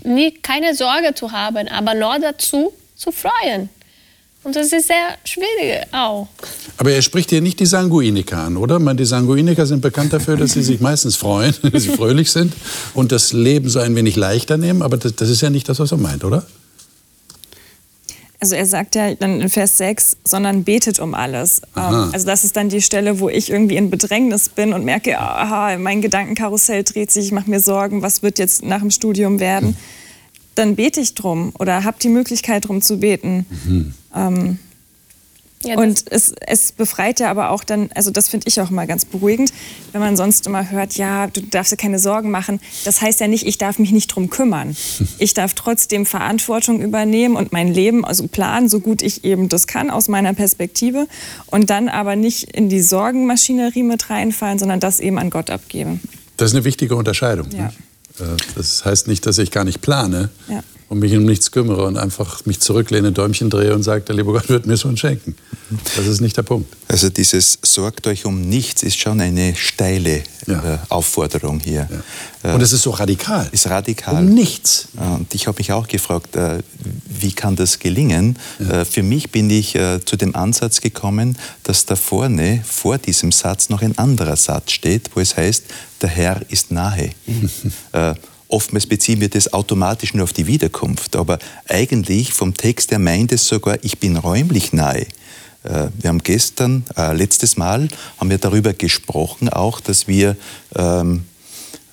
[0.03, 3.69] nie, keine Sorge zu haben, aber nur dazu zu freuen.
[4.43, 6.27] Und das ist sehr schwierig auch.
[6.77, 8.77] Aber er spricht hier nicht die Sanguiniker an, oder?
[8.77, 12.31] Ich meine, die Sanguiniker sind bekannt dafür, dass sie sich meistens freuen, dass sie fröhlich
[12.31, 12.53] sind
[12.93, 14.81] und das Leben so ein wenig leichter nehmen.
[14.81, 16.45] Aber das, das ist ja nicht das, was er meint, oder?
[18.43, 21.61] Also er sagt ja dann in Vers 6, sondern betet um alles.
[21.75, 22.07] Aha.
[22.07, 25.17] Ähm, also das ist dann die Stelle, wo ich irgendwie in Bedrängnis bin und merke,
[25.17, 29.39] aha, mein Gedankenkarussell dreht sich, ich mache mir Sorgen, was wird jetzt nach dem Studium
[29.39, 29.77] werden.
[30.55, 33.45] Dann bete ich drum oder habe die Möglichkeit drum zu beten.
[34.15, 34.59] Ähm,
[35.65, 38.85] Ja, und es, es befreit ja aber auch dann, also das finde ich auch immer
[38.85, 39.53] ganz beruhigend,
[39.93, 42.59] wenn man sonst immer hört, ja, du darfst dir keine Sorgen machen.
[42.83, 44.75] Das heißt ja nicht, ich darf mich nicht drum kümmern.
[45.19, 49.67] Ich darf trotzdem Verantwortung übernehmen und mein Leben also planen, so gut ich eben das
[49.67, 51.07] kann aus meiner Perspektive.
[51.45, 56.01] Und dann aber nicht in die Sorgenmaschinerie mit reinfallen, sondern das eben an Gott abgeben.
[56.35, 57.49] Das ist eine wichtige Unterscheidung.
[57.51, 57.67] Ja.
[57.67, 57.77] nicht?
[58.19, 58.23] Äh,
[58.55, 60.63] Das heißt nicht, dass ich gar nicht plane Ja.
[60.93, 64.31] Und mich um nichts kümmere und einfach mich zurücklehne, Däumchen drehe und sage, der liebe
[64.31, 65.35] Gott wird mir schon schenken.
[65.95, 66.71] Das ist nicht der Punkt.
[66.87, 70.73] Also dieses Sorgt euch um nichts ist schon eine steile Ja.
[70.75, 71.89] äh, Aufforderung hier.
[72.43, 73.47] Äh, Und es ist so radikal.
[73.51, 74.17] ist radikal.
[74.23, 74.87] Um nichts.
[74.95, 76.59] Und ich habe mich auch gefragt, äh,
[77.07, 78.37] wie kann das gelingen?
[78.59, 83.31] Äh, Für mich bin ich äh, zu dem Ansatz gekommen, dass da vorne vor diesem
[83.31, 85.63] Satz noch ein anderer Satz steht, wo es heißt,
[86.01, 87.11] der Herr ist nahe.
[87.93, 88.13] Äh,
[88.53, 93.31] Oftmals beziehen wir das automatisch nur auf die Wiederkunft, aber eigentlich vom Text her meint
[93.31, 95.07] es sogar, ich bin räumlich nahe.
[95.63, 97.87] Äh, Wir haben gestern, äh, letztes Mal,
[98.19, 100.37] haben wir darüber gesprochen, auch, dass wir
[100.75, 101.23] ähm,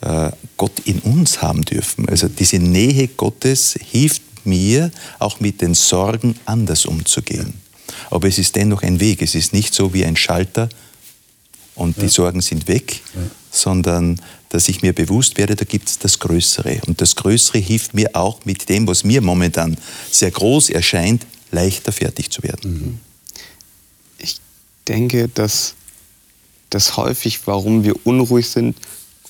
[0.03, 2.07] äh, Gott in uns haben dürfen.
[2.11, 7.55] Also diese Nähe Gottes hilft mir, auch mit den Sorgen anders umzugehen.
[8.11, 9.23] Aber es ist dennoch ein Weg.
[9.23, 10.69] Es ist nicht so wie ein Schalter
[11.75, 13.01] und die Sorgen sind weg,
[13.51, 14.21] sondern
[14.51, 16.81] dass ich mir bewusst werde, da gibt es das Größere.
[16.87, 19.77] Und das Größere hilft mir auch mit dem, was mir momentan
[20.11, 22.73] sehr groß erscheint, leichter fertig zu werden.
[22.73, 22.99] Mhm.
[24.19, 24.37] Ich
[24.87, 25.75] denke, dass
[26.69, 28.77] das häufig, warum wir unruhig sind,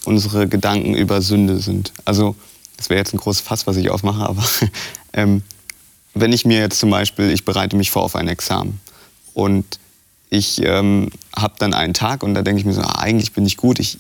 [0.05, 1.93] unsere Gedanken über Sünde sind.
[2.05, 2.35] Also,
[2.77, 4.45] das wäre jetzt ein großes Fass, was ich aufmache, aber
[5.13, 5.43] ähm,
[6.15, 8.81] wenn ich mir jetzt zum Beispiel, ich bereite mich vor auf ein Examen
[9.35, 9.79] und
[10.31, 13.45] ich ähm, habe dann einen Tag und da denke ich mir so, ah, eigentlich bin
[13.45, 13.99] ich gut, ich,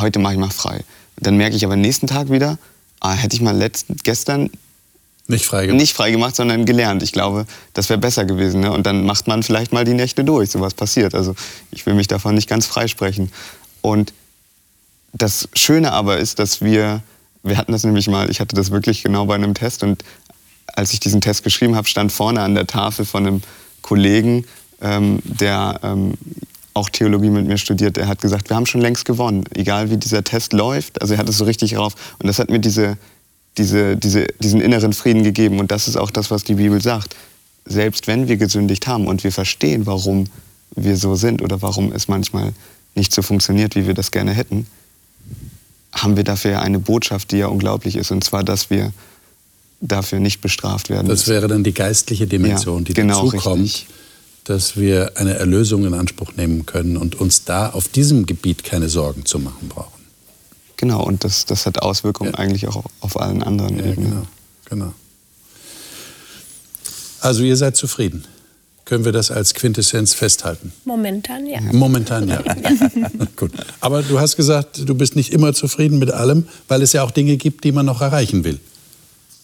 [0.00, 0.84] heute mache ich mal frei.
[1.16, 2.58] Dann merke ich aber nächsten Tag wieder,
[3.00, 4.50] ah, hätte ich mal letzten, gestern
[5.28, 5.80] nicht frei gemacht.
[5.80, 7.02] Nicht frei gemacht, sondern gelernt.
[7.02, 8.60] Ich glaube, das wäre besser gewesen.
[8.60, 8.70] Ne?
[8.70, 10.50] Und dann macht man vielleicht mal die Nächte durch.
[10.50, 11.14] So was passiert.
[11.14, 11.34] Also
[11.72, 13.32] ich will mich davon nicht ganz freisprechen.
[13.82, 14.12] Und
[15.12, 17.02] das Schöne aber ist, dass wir,
[17.42, 20.04] wir hatten das nämlich mal, ich hatte das wirklich genau bei einem Test und
[20.74, 23.42] als ich diesen Test geschrieben habe, stand vorne an der Tafel von einem
[23.82, 24.44] Kollegen,
[24.82, 26.14] ähm, der ähm,
[26.76, 29.96] auch Theologie mit mir studiert, der hat gesagt, wir haben schon längst gewonnen, egal wie
[29.96, 31.00] dieser Test läuft.
[31.00, 31.94] Also er hat es so richtig drauf.
[32.18, 32.98] Und das hat mir diese,
[33.56, 35.58] diese, diese, diesen inneren Frieden gegeben.
[35.58, 37.16] Und das ist auch das, was die Bibel sagt.
[37.64, 40.26] Selbst wenn wir gesündigt haben und wir verstehen, warum
[40.74, 42.52] wir so sind oder warum es manchmal
[42.94, 44.66] nicht so funktioniert, wie wir das gerne hätten,
[45.92, 48.10] haben wir dafür ja eine Botschaft, die ja unglaublich ist.
[48.10, 48.92] Und zwar, dass wir
[49.80, 51.08] dafür nicht bestraft werden.
[51.08, 53.86] Das wäre dann die geistliche Dimension, ja, die genau dazukommt, richtig.
[54.46, 58.88] Dass wir eine Erlösung in Anspruch nehmen können und uns da auf diesem Gebiet keine
[58.88, 60.04] Sorgen zu machen brauchen.
[60.76, 62.38] Genau, und das, das hat Auswirkungen ja.
[62.38, 64.10] eigentlich auch auf allen anderen ja, Ebenen.
[64.10, 64.26] Genau,
[64.66, 64.92] genau.
[67.20, 68.24] Also ihr seid zufrieden.
[68.84, 70.72] Können wir das als Quintessenz festhalten?
[70.84, 71.60] Momentan ja.
[71.72, 72.40] Momentan ja.
[73.36, 73.50] Gut.
[73.80, 77.10] Aber du hast gesagt, du bist nicht immer zufrieden mit allem, weil es ja auch
[77.10, 78.60] Dinge gibt, die man noch erreichen will.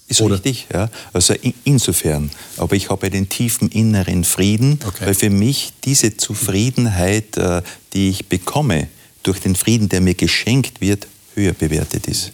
[0.09, 0.35] Ist Oder?
[0.35, 0.91] richtig, ja.
[1.13, 1.35] Also
[1.65, 2.31] insofern.
[2.57, 5.07] Aber ich habe einen tiefen inneren Frieden, okay.
[5.07, 7.63] weil für mich diese Zufriedenheit, äh,
[7.93, 8.89] die ich bekomme,
[9.23, 12.33] durch den Frieden, der mir geschenkt wird, höher bewertet ist.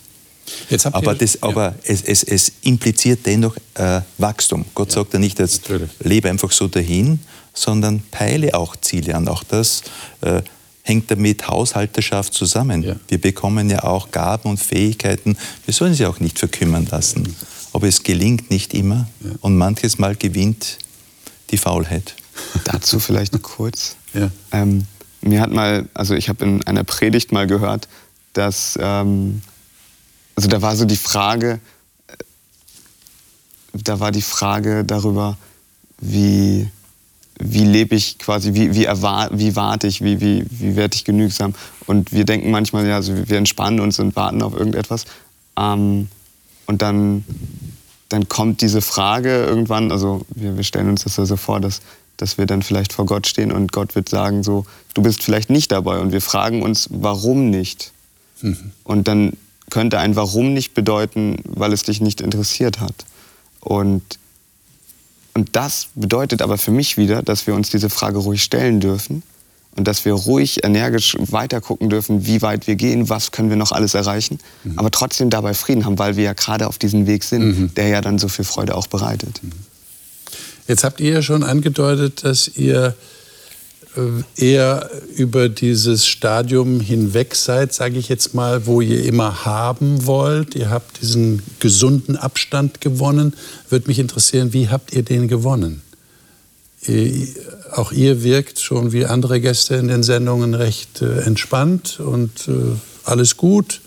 [0.92, 1.40] aber das, ja.
[1.42, 4.64] aber es, es, es, impliziert dennoch äh, Wachstum.
[4.74, 4.94] Gott ja.
[4.94, 5.90] sagt ja nicht, jetzt Natürlich.
[6.00, 7.20] lebe einfach so dahin,
[7.52, 9.28] sondern peile auch Ziele an.
[9.28, 9.82] Auch das
[10.22, 10.42] äh,
[10.82, 12.82] hängt damit Haushalterschaft zusammen.
[12.82, 12.96] Ja.
[13.08, 15.36] Wir bekommen ja auch Gaben und Fähigkeiten.
[15.66, 17.36] Wir sollen sie auch nicht verkümmern lassen.
[17.78, 19.06] Aber es gelingt nicht immer
[19.40, 20.78] und manches Mal gewinnt
[21.50, 22.16] die Faulheit.
[22.64, 23.94] Dazu vielleicht kurz.
[24.50, 24.88] Ähm,
[25.20, 27.86] mir hat mal, also ich habe in einer Predigt mal gehört,
[28.32, 29.42] dass, ähm,
[30.34, 31.60] also da war so die Frage,
[32.08, 32.14] äh,
[33.74, 35.38] da war die Frage darüber,
[36.00, 36.68] wie,
[37.38, 41.54] wie lebe ich quasi, wie, wie, wie warte ich, wie, wie, wie werde ich genügsam.
[41.86, 45.04] Und wir denken manchmal, ja, also wir entspannen uns und warten auf irgendetwas.
[45.56, 46.08] Ähm,
[46.68, 47.24] und dann,
[48.08, 51.80] dann kommt diese Frage irgendwann, also wir, wir stellen uns das ja so vor, dass,
[52.16, 55.50] dass wir dann vielleicht vor Gott stehen und Gott wird sagen so, du bist vielleicht
[55.50, 55.98] nicht dabei.
[55.98, 57.92] Und wir fragen uns, warum nicht?
[58.40, 58.72] Mhm.
[58.84, 59.32] Und dann
[59.70, 62.94] könnte ein Warum nicht bedeuten, weil es dich nicht interessiert hat.
[63.60, 64.02] Und,
[65.34, 69.22] und das bedeutet aber für mich wieder, dass wir uns diese Frage ruhig stellen dürfen
[69.78, 73.56] und dass wir ruhig, energisch weiter gucken dürfen, wie weit wir gehen, was können wir
[73.56, 74.78] noch alles erreichen, mhm.
[74.78, 77.74] aber trotzdem dabei Frieden haben, weil wir ja gerade auf diesem Weg sind, mhm.
[77.74, 79.40] der ja dann so viel Freude auch bereitet.
[79.42, 79.52] Mhm.
[80.66, 82.94] Jetzt habt ihr ja schon angedeutet, dass ihr
[83.96, 90.04] äh, eher über dieses Stadium hinweg seid, sage ich jetzt mal, wo ihr immer haben
[90.04, 90.54] wollt.
[90.54, 93.34] Ihr habt diesen gesunden Abstand gewonnen.
[93.70, 95.82] Würde mich interessieren, wie habt ihr den gewonnen?
[97.72, 102.52] Auch ihr wirkt schon wie andere Gäste in den Sendungen recht äh, entspannt und äh,
[103.04, 103.80] alles gut.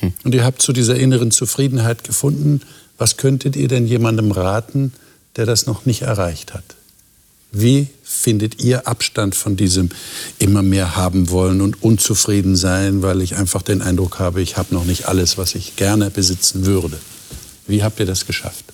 [0.00, 0.12] Hm.
[0.24, 2.60] Und ihr habt zu dieser inneren Zufriedenheit gefunden.
[2.98, 4.92] Was könntet ihr denn jemandem raten,
[5.36, 6.64] der das noch nicht erreicht hat?
[7.50, 9.90] Wie findet ihr Abstand von diesem
[10.40, 14.74] immer mehr haben wollen und unzufrieden sein, weil ich einfach den Eindruck habe, ich habe
[14.74, 16.98] noch nicht alles, was ich gerne besitzen würde?
[17.68, 18.73] Wie habt ihr das geschafft?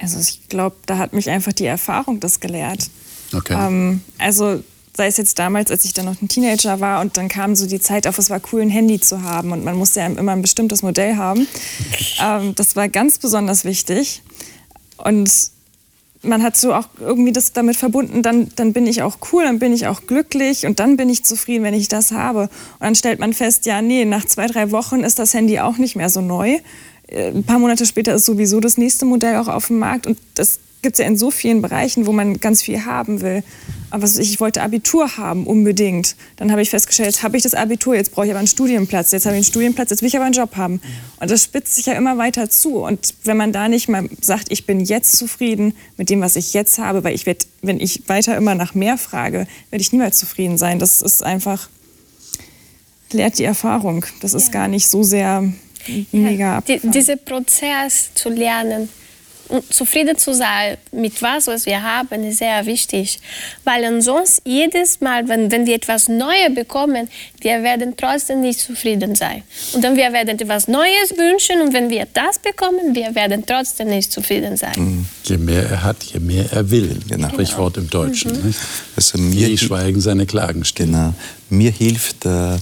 [0.00, 2.90] Also ich glaube, da hat mich einfach die Erfahrung das gelehrt.
[3.32, 3.54] Okay.
[3.58, 4.62] Ähm, also
[4.96, 7.66] sei es jetzt damals, als ich dann noch ein Teenager war und dann kam so
[7.66, 10.32] die Zeit auf, es war cool, ein Handy zu haben und man musste ja immer
[10.32, 11.46] ein bestimmtes Modell haben.
[12.22, 14.22] ähm, das war ganz besonders wichtig.
[14.96, 15.30] Und
[16.22, 19.58] man hat so auch irgendwie das damit verbunden, dann, dann bin ich auch cool, dann
[19.58, 22.42] bin ich auch glücklich und dann bin ich zufrieden, wenn ich das habe.
[22.42, 25.78] Und dann stellt man fest, ja, nee, nach zwei, drei Wochen ist das Handy auch
[25.78, 26.58] nicht mehr so neu.
[27.08, 30.18] Äh, ein paar Monate später ist sowieso das nächste Modell auch auf dem Markt und
[30.34, 33.42] das gibt es ja in so vielen Bereichen, wo man ganz viel haben will.
[33.90, 36.14] Aber ich wollte Abitur haben, unbedingt.
[36.36, 39.10] Dann habe ich festgestellt, jetzt habe ich das Abitur, jetzt brauche ich aber einen Studienplatz.
[39.10, 40.80] Jetzt habe ich einen Studienplatz, jetzt will ich aber einen Job haben.
[41.18, 42.84] Und das spitzt sich ja immer weiter zu.
[42.84, 46.52] Und wenn man da nicht mal sagt, ich bin jetzt zufrieden mit dem, was ich
[46.52, 50.18] jetzt habe, weil ich werde, wenn ich weiter immer nach mehr frage, werde ich niemals
[50.18, 50.78] zufrieden sein.
[50.78, 51.68] Das ist einfach
[53.12, 54.04] lehrt die Erfahrung.
[54.20, 55.52] Das ist gar nicht so sehr
[56.12, 56.60] mega.
[56.62, 58.88] Die, dieser Prozess zu lernen,
[59.70, 63.18] zufrieden zu sein mit was, was wir haben, ist sehr wichtig.
[63.64, 67.08] Weil ansonsten jedes Mal, wenn, wenn wir etwas Neues bekommen,
[67.40, 69.42] wir werden trotzdem nicht zufrieden sein.
[69.72, 73.88] Und dann wir werden etwas Neues wünschen und wenn wir das bekommen, wir werden trotzdem
[73.88, 74.74] nicht zufrieden sein.
[74.76, 75.06] Mhm.
[75.24, 76.98] Je mehr er hat, je mehr er will.
[77.08, 77.28] Genau.
[77.28, 78.32] Sprichwort im Deutschen.
[78.32, 78.54] Mhm.
[78.96, 80.92] Also mir Die schweigen seine Klagen stehen.
[80.92, 81.14] Genau.
[81.50, 82.56] Mir hilft äh,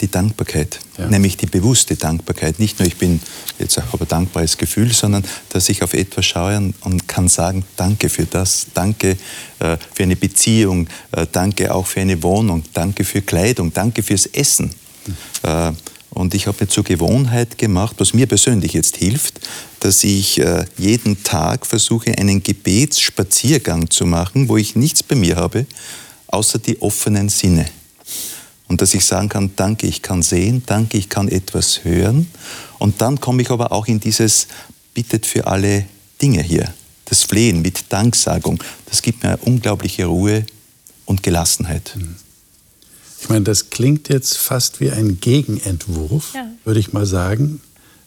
[0.00, 1.08] die Dankbarkeit, ja.
[1.08, 2.58] nämlich die bewusste Dankbarkeit.
[2.58, 3.20] Nicht nur, ich bin
[3.58, 8.08] jetzt habe ein dankbares Gefühl, sondern dass ich auf etwas schaue und kann sagen, danke
[8.08, 9.16] für das, danke
[9.58, 14.26] äh, für eine Beziehung, äh, danke auch für eine Wohnung, danke für Kleidung, danke fürs
[14.26, 14.70] Essen.
[15.06, 15.76] Mhm.
[16.10, 19.40] und ich habe mir zur Gewohnheit gemacht, was mir persönlich jetzt hilft,
[19.80, 25.36] dass ich äh, jeden Tag versuche, einen Gebetsspaziergang zu machen, wo ich nichts bei mir
[25.36, 25.64] habe,
[26.26, 27.66] außer die offenen Sinne.
[28.68, 32.28] Und dass ich sagen kann, danke, ich kann sehen, danke, ich kann etwas hören.
[32.78, 34.46] Und dann komme ich aber auch in dieses
[34.94, 35.86] Bittet für alle
[36.20, 36.72] Dinge hier.
[37.06, 40.44] Das Flehen mit Danksagung, das gibt mir unglaubliche Ruhe
[41.06, 41.94] und Gelassenheit.
[41.96, 42.16] Mhm.
[43.20, 46.46] Ich meine, das klingt jetzt fast wie ein Gegenentwurf, ja.
[46.64, 47.60] würde ich mal sagen,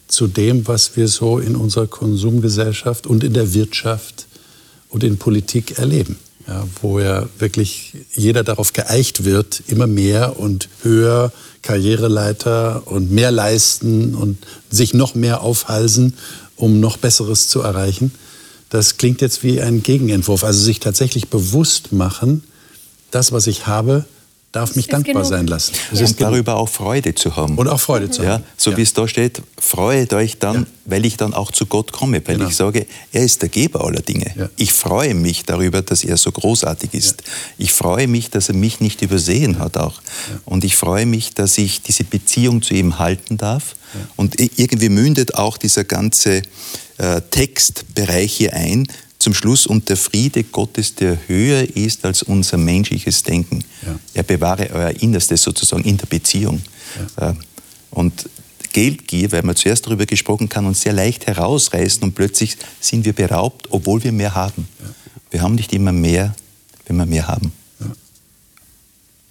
[0.07, 4.27] zu dem, was wir so in unserer Konsumgesellschaft und in der Wirtschaft
[4.89, 10.69] und in Politik erleben ja, wo ja wirklich jeder darauf geeicht wird, immer mehr und
[10.83, 14.37] höher Karriereleiter und mehr leisten und
[14.69, 16.15] sich noch mehr aufhalsen,
[16.55, 18.11] um noch Besseres zu erreichen.
[18.69, 22.43] Das klingt jetzt wie ein Gegenentwurf, also sich tatsächlich bewusst machen,
[23.11, 24.05] das, was ich habe,
[24.51, 25.27] darf mich dankbar genug.
[25.27, 25.73] sein lassen.
[25.91, 26.05] Es ja.
[26.05, 27.57] ist darüber auch Freude zu haben.
[27.57, 28.11] Und auch Freude mhm.
[28.11, 28.43] zu haben.
[28.43, 28.77] Ja, so ja.
[28.77, 30.65] wie es da steht, freut euch dann, ja.
[30.85, 32.49] weil ich dann auch zu Gott komme, weil genau.
[32.49, 34.49] ich sage, er ist der Geber aller Dinge.
[34.57, 37.23] Ich freue mich darüber, dass er so großartig ist.
[37.57, 40.01] Ich freue mich, dass er mich nicht übersehen hat auch.
[40.45, 43.75] Und ich freue mich, dass ich diese Beziehung zu ihm halten darf.
[44.15, 46.41] Und irgendwie mündet auch dieser ganze
[46.97, 48.87] äh, Textbereich hier ein,
[49.21, 53.63] zum Schluss, und der Friede Gottes, der höher ist als unser menschliches Denken.
[53.85, 53.99] Ja.
[54.13, 56.61] Er bewahre euer Innerstes sozusagen in der Beziehung.
[57.17, 57.29] Ja.
[57.29, 57.33] Äh,
[57.91, 58.29] und
[58.73, 63.13] Geldgier, weil man zuerst darüber gesprochen kann, uns sehr leicht herausreißen und plötzlich sind wir
[63.13, 64.67] beraubt, obwohl wir mehr haben.
[64.79, 64.85] Ja.
[65.29, 66.35] Wir haben nicht immer mehr,
[66.85, 67.51] wenn wir mehr haben.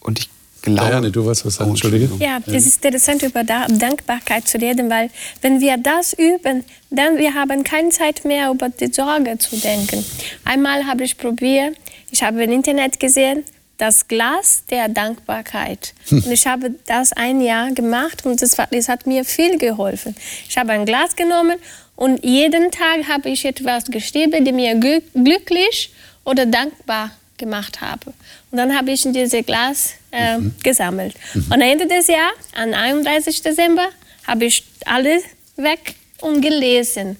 [0.00, 0.30] Und ich
[0.62, 0.88] glaube.
[0.88, 2.08] Diane, du wolltest was sagen, Entschuldige.
[2.18, 5.10] Ja, es ist interessant, über Dankbarkeit zu reden, weil
[5.42, 10.04] wenn wir das üben, dann wir haben keine Zeit mehr, über die Sorge zu denken.
[10.44, 11.76] Einmal habe ich probiert,
[12.10, 13.44] ich habe im Internet gesehen,
[13.80, 15.94] das Glas der Dankbarkeit.
[16.08, 16.24] Hm.
[16.24, 20.14] Und ich habe das ein Jahr gemacht und das, das hat mir viel geholfen.
[20.48, 21.56] Ich habe ein Glas genommen
[21.96, 24.78] und jeden Tag habe ich etwas geschrieben, die mir
[25.14, 25.92] glücklich
[26.24, 28.12] oder dankbar gemacht habe.
[28.50, 30.54] Und dann habe ich in dieses Glas äh, mhm.
[30.62, 31.14] gesammelt.
[31.34, 31.52] Mhm.
[31.52, 33.42] Und Ende des Jahres, am 31.
[33.42, 33.88] Dezember,
[34.26, 35.22] habe ich alles
[35.56, 37.16] weg und gelesen.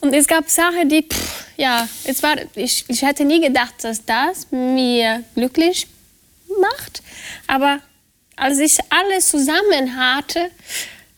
[0.00, 4.04] Und es gab Sachen, die, pff, ja, es war, ich, ich hätte nie gedacht, dass
[4.04, 5.86] das mir glücklich
[6.60, 7.02] macht.
[7.46, 7.80] Aber
[8.36, 10.50] als ich alles zusammen hatte,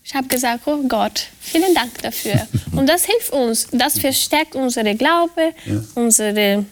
[0.05, 2.47] ich habe gesagt, oh Gott, vielen Dank dafür.
[2.73, 5.85] Und das hilft uns, das verstärkt unsere Glaube, ja.
[5.95, 6.65] unsere,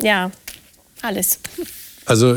[0.00, 0.30] ja,
[1.02, 1.38] alles.
[2.08, 2.34] Also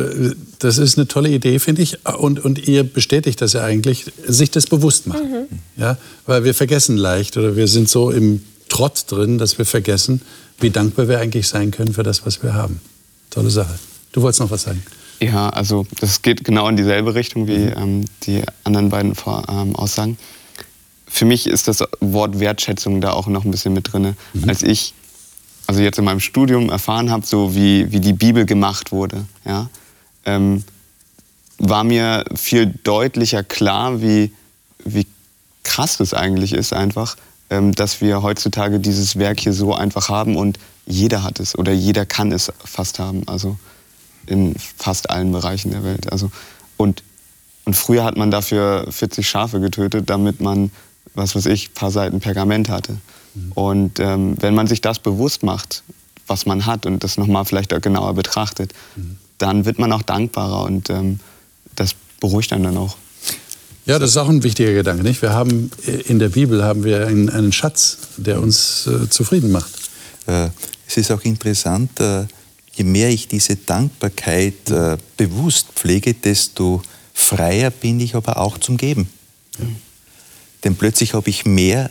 [0.60, 2.06] das ist eine tolle Idee, finde ich.
[2.06, 5.48] Und, und ihr bestätigt das ja eigentlich, sich das bewusst machen.
[5.50, 5.60] Mhm.
[5.82, 5.98] Ja?
[6.26, 10.22] Weil wir vergessen leicht oder wir sind so im Trott drin, dass wir vergessen,
[10.60, 12.82] wie dankbar wir eigentlich sein können für das, was wir haben.
[13.30, 13.80] Tolle Sache.
[14.12, 14.84] Du wolltest noch was sagen?
[15.22, 17.74] Ja, also das geht genau in dieselbe Richtung wie mhm.
[17.78, 20.18] ähm, die anderen beiden Vor ähm, Aussagen.
[21.08, 24.16] Für mich ist das Wort Wertschätzung da auch noch ein bisschen mit drin.
[24.34, 24.50] Mhm.
[24.50, 24.94] Als ich
[25.72, 29.70] also jetzt in meinem Studium erfahren habe, so wie, wie die Bibel gemacht wurde, ja,
[30.26, 30.66] ähm,
[31.60, 34.34] war mir viel deutlicher klar, wie,
[34.84, 35.08] wie
[35.64, 37.16] krass das eigentlich ist einfach,
[37.50, 41.72] ähm, dass wir heutzutage dieses Werk hier so einfach haben und jeder hat es oder
[41.72, 43.58] jeder kann es fast haben, also
[44.26, 46.12] in fast allen Bereichen der Welt.
[46.12, 46.32] Also,
[46.76, 47.02] und,
[47.64, 50.70] und früher hat man dafür 40 Schafe getötet, damit man,
[51.14, 52.98] was weiß ich, ein paar Seiten Pergament hatte.
[53.34, 53.52] Mhm.
[53.54, 55.84] Und ähm, wenn man sich das bewusst macht,
[56.28, 59.18] was man hat und das nochmal vielleicht auch genauer betrachtet, mhm.
[59.38, 61.20] dann wird man auch dankbarer und ähm,
[61.76, 62.96] das beruhigt einen dann auch.
[63.86, 65.04] Ja, das ist auch ein wichtiger Gedanke.
[65.04, 65.22] Nicht?
[65.22, 65.72] Wir haben
[66.08, 69.72] in der Bibel haben wir einen, einen Schatz, der uns äh, zufrieden macht.
[70.28, 70.50] Äh,
[70.88, 72.26] es ist auch interessant, äh,
[72.74, 76.82] je mehr ich diese Dankbarkeit äh, bewusst pflege, desto
[77.14, 79.10] freier bin ich aber auch zum Geben.
[79.58, 79.66] Ja.
[80.64, 81.90] Denn plötzlich habe ich mehr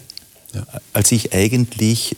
[0.55, 0.67] ja.
[0.93, 2.17] als ich eigentlich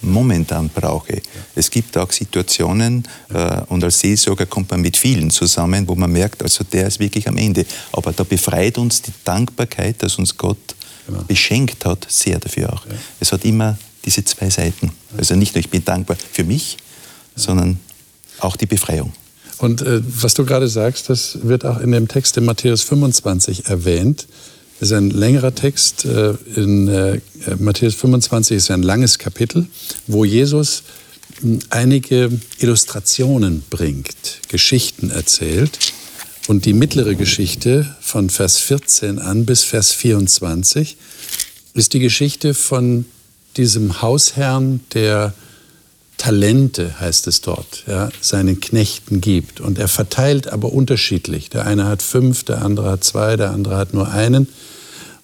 [0.00, 1.20] momentan brauche.
[1.54, 6.12] Es gibt auch Situationen, äh, und als Seelsorger kommt man mit vielen zusammen, wo man
[6.12, 7.66] merkt, also der ist wirklich am Ende.
[7.92, 10.76] Aber da befreit uns die Dankbarkeit, dass uns Gott
[11.06, 11.22] genau.
[11.22, 12.86] beschenkt hat, sehr dafür auch.
[12.86, 12.92] Ja.
[13.20, 14.92] Es hat immer diese zwei Seiten.
[15.16, 17.42] Also nicht nur ich bin dankbar für mich, ja.
[17.42, 17.80] sondern
[18.40, 19.12] auch die Befreiung.
[19.58, 23.66] Und äh, was du gerade sagst, das wird auch in dem Text in Matthäus 25
[23.66, 24.28] erwähnt.
[24.80, 26.04] Ist ein längerer Text.
[26.04, 27.20] Äh, in äh,
[27.58, 29.66] Matthäus 25 ist ein langes Kapitel,
[30.06, 30.84] wo Jesus
[31.40, 35.78] hm, einige Illustrationen bringt, Geschichten erzählt.
[36.46, 40.96] Und die mittlere Geschichte von Vers 14 an bis Vers 24
[41.74, 43.04] ist die Geschichte von
[43.56, 45.34] diesem Hausherrn, der
[46.18, 49.60] Talente, heißt es dort, ja, seinen Knechten gibt.
[49.60, 51.48] Und er verteilt aber unterschiedlich.
[51.48, 54.48] Der eine hat fünf, der andere hat zwei, der andere hat nur einen.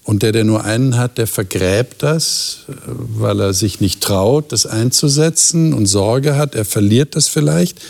[0.05, 4.66] Und der, der nur einen hat, der vergräbt das, weil er sich nicht traut, das
[4.66, 7.80] einzusetzen und Sorge hat, er verliert das vielleicht.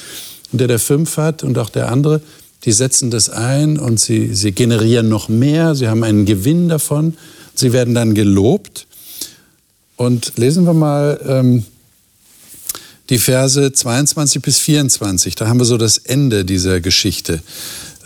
[0.53, 2.21] Und der, der fünf hat und auch der andere,
[2.65, 7.17] die setzen das ein und sie, sie generieren noch mehr, sie haben einen Gewinn davon,
[7.55, 8.87] sie werden dann gelobt.
[9.97, 11.65] Und lesen wir mal ähm,
[13.11, 17.43] die Verse 22 bis 24, da haben wir so das Ende dieser Geschichte.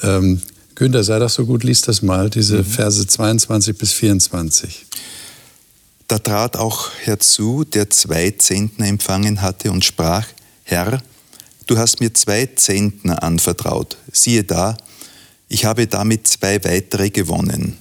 [0.02, 0.40] Ähm,
[0.74, 2.64] Günther, sei doch so gut, lies das mal, diese mhm.
[2.64, 4.86] Verse 22 bis 24.
[6.06, 10.26] Da trat auch herzu, der zwei Zentner empfangen hatte und sprach,
[10.64, 11.02] Herr,
[11.66, 13.96] du hast mir zwei Zentner anvertraut.
[14.12, 14.76] Siehe da,
[15.48, 17.76] ich habe damit zwei weitere gewonnen.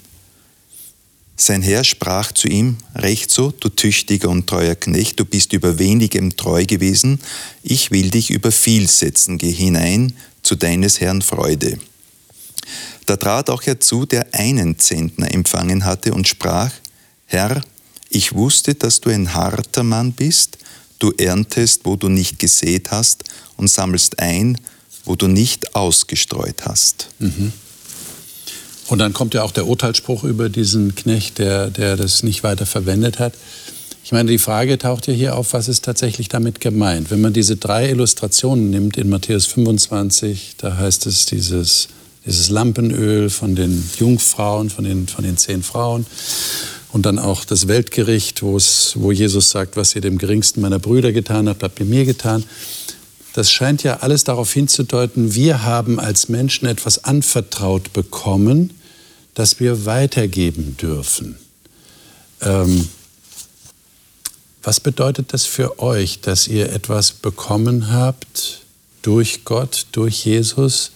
[1.40, 5.78] Sein Herr sprach zu ihm, Recht so, du tüchtiger und treuer Knecht, du bist über
[5.78, 7.20] wenigem treu gewesen,
[7.62, 11.78] ich will dich über viel setzen, geh hinein zu deines Herrn Freude.
[13.06, 16.72] Da trat auch herzu, der einen Zentner empfangen hatte und sprach,
[17.28, 17.64] Herr,
[18.10, 20.58] ich wusste, dass du ein harter Mann bist,
[20.98, 23.24] du erntest, wo du nicht gesät hast
[23.58, 24.58] und sammelst ein,
[25.06, 27.10] wo du nicht ausgestreut hast.
[27.20, 27.54] Mhm.
[28.88, 32.66] Und dann kommt ja auch der Urteilsspruch über diesen Knecht, der, der das nicht weiter
[32.66, 33.34] verwendet hat.
[34.04, 37.12] Ich meine, die Frage taucht ja hier auf, was ist tatsächlich damit gemeint?
[37.12, 41.90] Wenn man diese drei Illustrationen nimmt in Matthäus 25, da heißt es dieses
[42.28, 46.06] dieses Lampenöl von den Jungfrauen, von den, von den zehn Frauen.
[46.92, 51.48] Und dann auch das Weltgericht, wo Jesus sagt, was ihr dem geringsten meiner Brüder getan
[51.48, 52.44] habt, habt ihr mir getan.
[53.38, 58.74] Das scheint ja alles darauf hinzudeuten, wir haben als Menschen etwas anvertraut bekommen,
[59.36, 61.38] das wir weitergeben dürfen.
[62.42, 62.90] Ähm,
[64.64, 68.62] was bedeutet das für euch, dass ihr etwas bekommen habt
[69.04, 70.94] durch Gott, durch Jesus,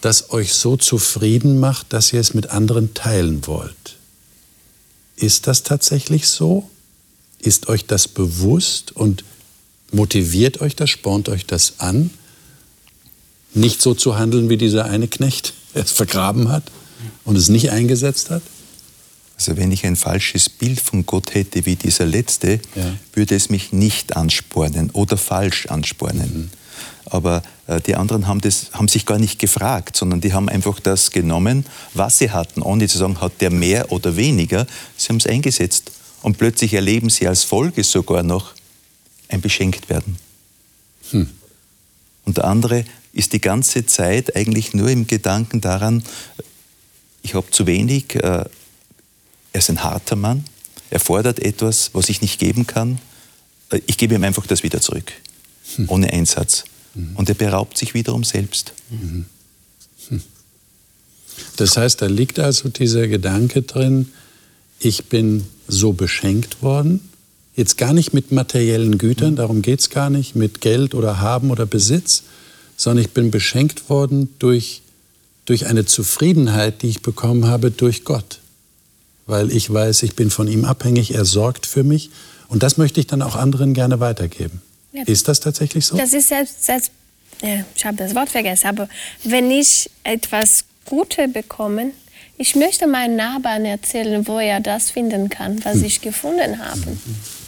[0.00, 3.98] das euch so zufrieden macht, dass ihr es mit anderen teilen wollt.
[5.14, 6.68] Ist das tatsächlich so?
[7.38, 9.22] Ist euch das bewusst und
[9.92, 12.10] motiviert euch das, spornt euch das an,
[13.54, 16.64] nicht so zu handeln wie dieser eine Knecht, der es vergraben hat
[17.24, 18.42] und es nicht eingesetzt hat?
[19.38, 22.96] Also wenn ich ein falsches Bild von Gott hätte wie dieser letzte, ja.
[23.12, 26.34] würde es mich nicht anspornen oder falsch anspornen.
[26.34, 26.50] Mhm.
[27.04, 30.80] Aber äh, die anderen haben, das, haben sich gar nicht gefragt, sondern die haben einfach
[30.80, 34.66] das genommen, was sie hatten, ohne zu sagen, hat der mehr oder weniger.
[34.96, 35.92] Sie haben es eingesetzt.
[36.22, 38.55] Und plötzlich erleben sie als Folge sogar noch
[39.28, 40.16] ein Beschenktwerden.
[41.10, 41.28] Hm.
[42.24, 46.02] Und der andere ist die ganze Zeit eigentlich nur im Gedanken daran,
[47.22, 48.48] ich habe zu wenig, äh, er
[49.52, 50.44] ist ein harter Mann,
[50.90, 52.98] er fordert etwas, was ich nicht geben kann,
[53.70, 55.12] äh, ich gebe ihm einfach das wieder zurück,
[55.76, 55.88] hm.
[55.88, 56.64] ohne Einsatz.
[56.96, 57.16] Mhm.
[57.16, 58.72] Und er beraubt sich wiederum selbst.
[58.90, 59.26] Mhm.
[60.08, 60.22] Hm.
[61.56, 64.12] Das heißt, da liegt also dieser Gedanke drin,
[64.78, 67.08] ich bin so beschenkt worden,
[67.56, 69.36] jetzt gar nicht mit materiellen Gütern, mhm.
[69.36, 72.24] darum geht es gar nicht, mit Geld oder Haben oder Besitz,
[72.76, 74.82] sondern ich bin beschenkt worden durch,
[75.46, 78.40] durch eine Zufriedenheit, die ich bekommen habe durch Gott.
[79.26, 82.10] Weil ich weiß, ich bin von ihm abhängig, er sorgt für mich
[82.48, 84.60] und das möchte ich dann auch anderen gerne weitergeben.
[84.92, 85.02] Ja.
[85.04, 85.96] Ist das tatsächlich so?
[85.96, 86.92] Das ist selbst, selbst
[87.42, 88.88] ja, ich habe das Wort vergessen, aber
[89.24, 91.90] wenn ich etwas Gutes bekomme,
[92.38, 95.84] ich möchte meinen Nachbarn erzählen, wo er das finden kann, was hm.
[95.84, 96.96] ich gefunden habe.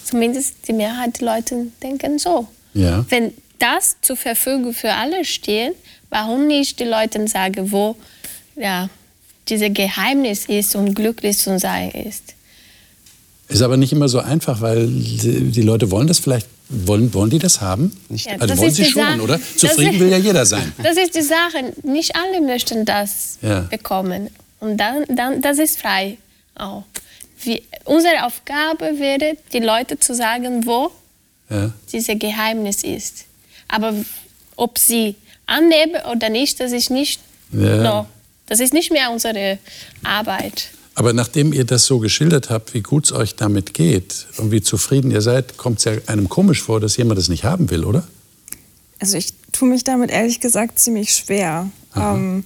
[0.09, 2.48] Zumindest die Mehrheit der Leute denken so.
[2.72, 3.04] Ja.
[3.11, 5.74] Wenn das zur Verfügung für alle steht,
[6.09, 7.94] warum nicht die Leute sagen, wo
[8.56, 8.88] ja,
[9.48, 12.34] dieses Geheimnis ist und glücklich zu sein ist?
[13.48, 17.38] Ist aber nicht immer so einfach, weil die Leute wollen das vielleicht wollen, wollen die
[17.38, 17.94] das haben?
[18.09, 19.40] Ja, also das wollen sie schon, Sache, oder?
[19.56, 20.72] Zufrieden ist, will ja jeder sein.
[20.82, 21.72] Das ist die Sache.
[21.82, 23.61] Nicht alle möchten das ja.
[23.61, 24.30] bekommen.
[24.61, 26.18] Und dann, dann, das ist frei
[26.54, 26.84] auch.
[27.43, 30.91] Wie, unsere Aufgabe wäre, die Leute zu sagen, wo
[31.51, 31.72] ja.
[31.93, 33.24] dieses Geheimnis ist.
[33.68, 33.95] Aber
[34.57, 35.14] ob sie
[35.47, 37.20] annehmen oder nicht, das ist nicht,
[37.53, 37.82] ja.
[37.82, 38.07] no,
[38.47, 39.59] das ist nicht mehr unsere
[40.03, 40.70] Arbeit.
[40.95, 44.61] Aber nachdem ihr das so geschildert habt, wie gut es euch damit geht und wie
[44.61, 47.84] zufrieden ihr seid, kommt es ja einem komisch vor, dass jemand das nicht haben will,
[47.84, 48.07] oder?
[48.99, 51.70] Also ich tue mich damit ehrlich gesagt ziemlich schwer.
[51.95, 52.45] Ähm,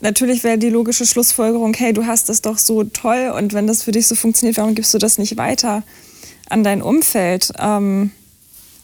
[0.00, 3.82] natürlich wäre die logische Schlussfolgerung, hey, du hast das doch so toll und wenn das
[3.82, 5.82] für dich so funktioniert, warum gibst du das nicht weiter
[6.48, 7.52] an dein Umfeld?
[7.58, 8.10] Ähm,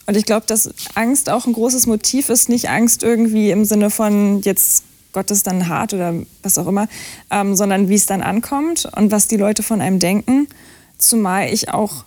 [0.07, 3.91] und ich glaube, dass Angst auch ein großes Motiv ist, nicht Angst irgendwie im Sinne
[3.91, 4.85] von jetzt
[5.15, 6.13] Gott ist dann hart oder
[6.43, 6.89] was auch immer,
[7.31, 10.49] ähm, sondern wie es dann ankommt und was die Leute von einem denken.
[10.99, 12.05] Zumal ich auch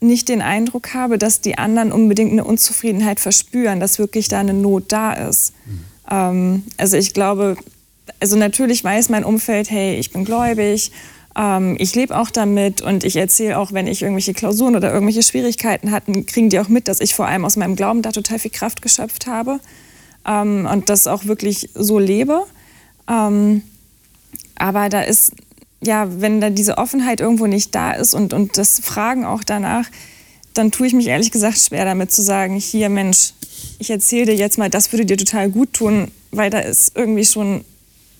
[0.00, 4.54] nicht den Eindruck habe, dass die anderen unbedingt eine Unzufriedenheit verspüren, dass wirklich da eine
[4.54, 5.54] Not da ist.
[5.64, 5.84] Mhm.
[6.10, 7.56] Ähm, also ich glaube,
[8.20, 10.92] also natürlich weiß mein Umfeld, hey, ich bin gläubig,
[11.36, 15.22] ähm, ich lebe auch damit und ich erzähle auch, wenn ich irgendwelche Klausuren oder irgendwelche
[15.22, 18.38] Schwierigkeiten hatte, kriegen die auch mit, dass ich vor allem aus meinem Glauben da total
[18.38, 19.60] viel Kraft geschöpft habe
[20.26, 22.44] ähm, und das auch wirklich so lebe.
[23.08, 23.62] Ähm,
[24.56, 25.32] aber da ist,
[25.80, 29.86] ja, wenn da diese Offenheit irgendwo nicht da ist und, und das Fragen auch danach,
[30.54, 33.32] dann tue ich mich ehrlich gesagt schwer damit zu sagen, hier Mensch,
[33.78, 37.24] ich erzähle dir jetzt mal, das würde dir total gut tun, weil da ist irgendwie
[37.24, 37.64] schon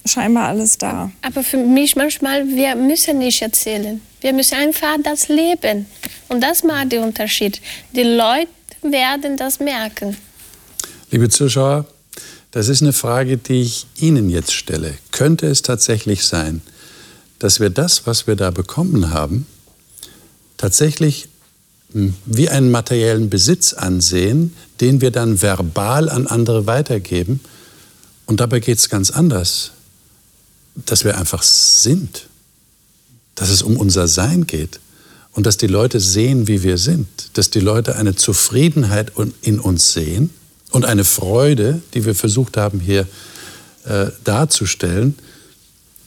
[0.05, 1.11] scheinbar alles da.
[1.23, 4.01] Aber für mich manchmal, wir müssen nicht erzählen.
[4.21, 5.87] Wir müssen einfach das leben.
[6.29, 7.61] Und das macht den Unterschied.
[7.95, 8.49] Die Leute
[8.83, 10.17] werden das merken.
[11.11, 11.87] Liebe Zuschauer,
[12.51, 14.95] das ist eine Frage, die ich Ihnen jetzt stelle.
[15.13, 16.63] Könnte es tatsächlich sein,
[17.39, 19.47] dass wir das, was wir da bekommen haben,
[20.57, 21.29] tatsächlich
[21.93, 27.41] hm, wie einen materiellen Besitz ansehen, den wir dann verbal an andere weitergeben?
[28.27, 29.73] Und dabei geht es ganz anders,
[30.87, 32.29] dass wir einfach sind,
[33.35, 34.81] dass es um unser Sein geht.
[35.33, 39.13] Und dass die Leute sehen, wie wir sind, dass die Leute eine Zufriedenheit
[39.43, 40.31] in uns sehen
[40.73, 43.07] und eine Freude, die wir versucht haben hier
[43.85, 45.17] äh, darzustellen,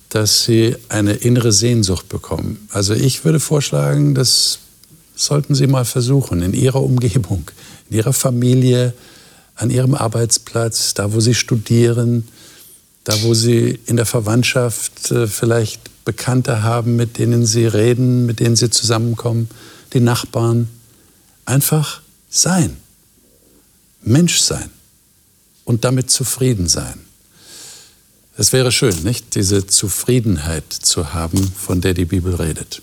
[0.10, 2.68] dass sie eine innere Sehnsucht bekommen.
[2.72, 4.60] Also ich würde vorschlagen, das
[5.16, 7.50] sollten Sie mal versuchen in Ihrer Umgebung,
[7.90, 8.94] in Ihrer Familie,
[9.56, 12.28] an Ihrem Arbeitsplatz, da wo Sie studieren,
[13.12, 18.40] da wo Sie in der Verwandtschaft äh, vielleicht Bekannte haben, mit denen Sie reden, mit
[18.40, 19.50] denen Sie zusammenkommen,
[19.92, 20.70] die Nachbarn.
[21.44, 22.78] Einfach sein.
[24.02, 24.70] Mensch sein
[25.66, 26.94] und damit zufrieden sein.
[28.38, 32.82] Es wäre schön, nicht, diese Zufriedenheit zu haben, von der die Bibel redet.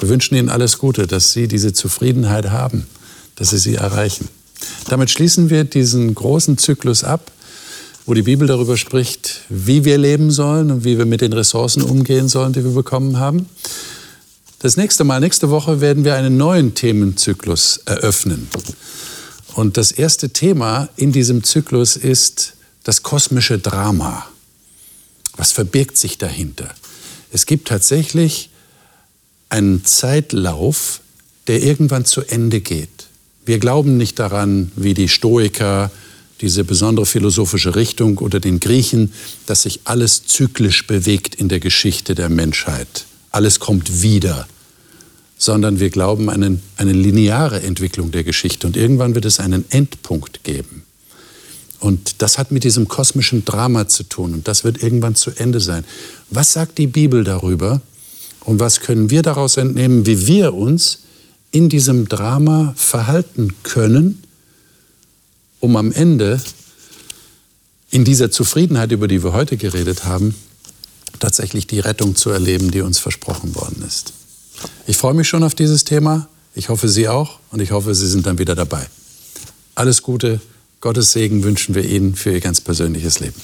[0.00, 2.88] Wir wünschen Ihnen alles Gute, dass Sie diese Zufriedenheit haben,
[3.36, 4.28] dass Sie sie erreichen.
[4.88, 7.30] Damit schließen wir diesen großen Zyklus ab,
[8.06, 11.82] wo die Bibel darüber spricht, wie wir leben sollen und wie wir mit den Ressourcen
[11.82, 13.46] umgehen sollen, die wir bekommen haben.
[14.58, 18.48] Das nächste Mal, nächste Woche, werden wir einen neuen Themenzyklus eröffnen.
[19.54, 24.26] Und das erste Thema in diesem Zyklus ist das kosmische Drama.
[25.36, 26.74] Was verbirgt sich dahinter?
[27.32, 28.50] Es gibt tatsächlich
[29.48, 31.00] einen Zeitlauf,
[31.46, 33.08] der irgendwann zu Ende geht.
[33.44, 35.90] Wir glauben nicht daran, wie die Stoiker,
[36.42, 39.12] diese besondere philosophische Richtung oder den Griechen,
[39.46, 43.06] dass sich alles zyklisch bewegt in der Geschichte der Menschheit.
[43.30, 44.46] Alles kommt wieder
[45.42, 48.64] sondern wir glauben an eine lineare Entwicklung der Geschichte.
[48.64, 50.84] Und irgendwann wird es einen Endpunkt geben.
[51.80, 54.34] Und das hat mit diesem kosmischen Drama zu tun.
[54.34, 55.84] Und das wird irgendwann zu Ende sein.
[56.30, 57.80] Was sagt die Bibel darüber?
[58.44, 61.00] Und was können wir daraus entnehmen, wie wir uns
[61.50, 64.21] in diesem Drama verhalten können,
[65.62, 66.40] um am Ende
[67.90, 70.34] in dieser Zufriedenheit, über die wir heute geredet haben,
[71.20, 74.12] tatsächlich die Rettung zu erleben, die uns versprochen worden ist.
[74.88, 76.28] Ich freue mich schon auf dieses Thema.
[76.56, 78.84] Ich hoffe, Sie auch und ich hoffe, Sie sind dann wieder dabei.
[79.76, 80.40] Alles Gute,
[80.80, 83.40] Gottes Segen wünschen wir Ihnen für Ihr ganz persönliches Leben.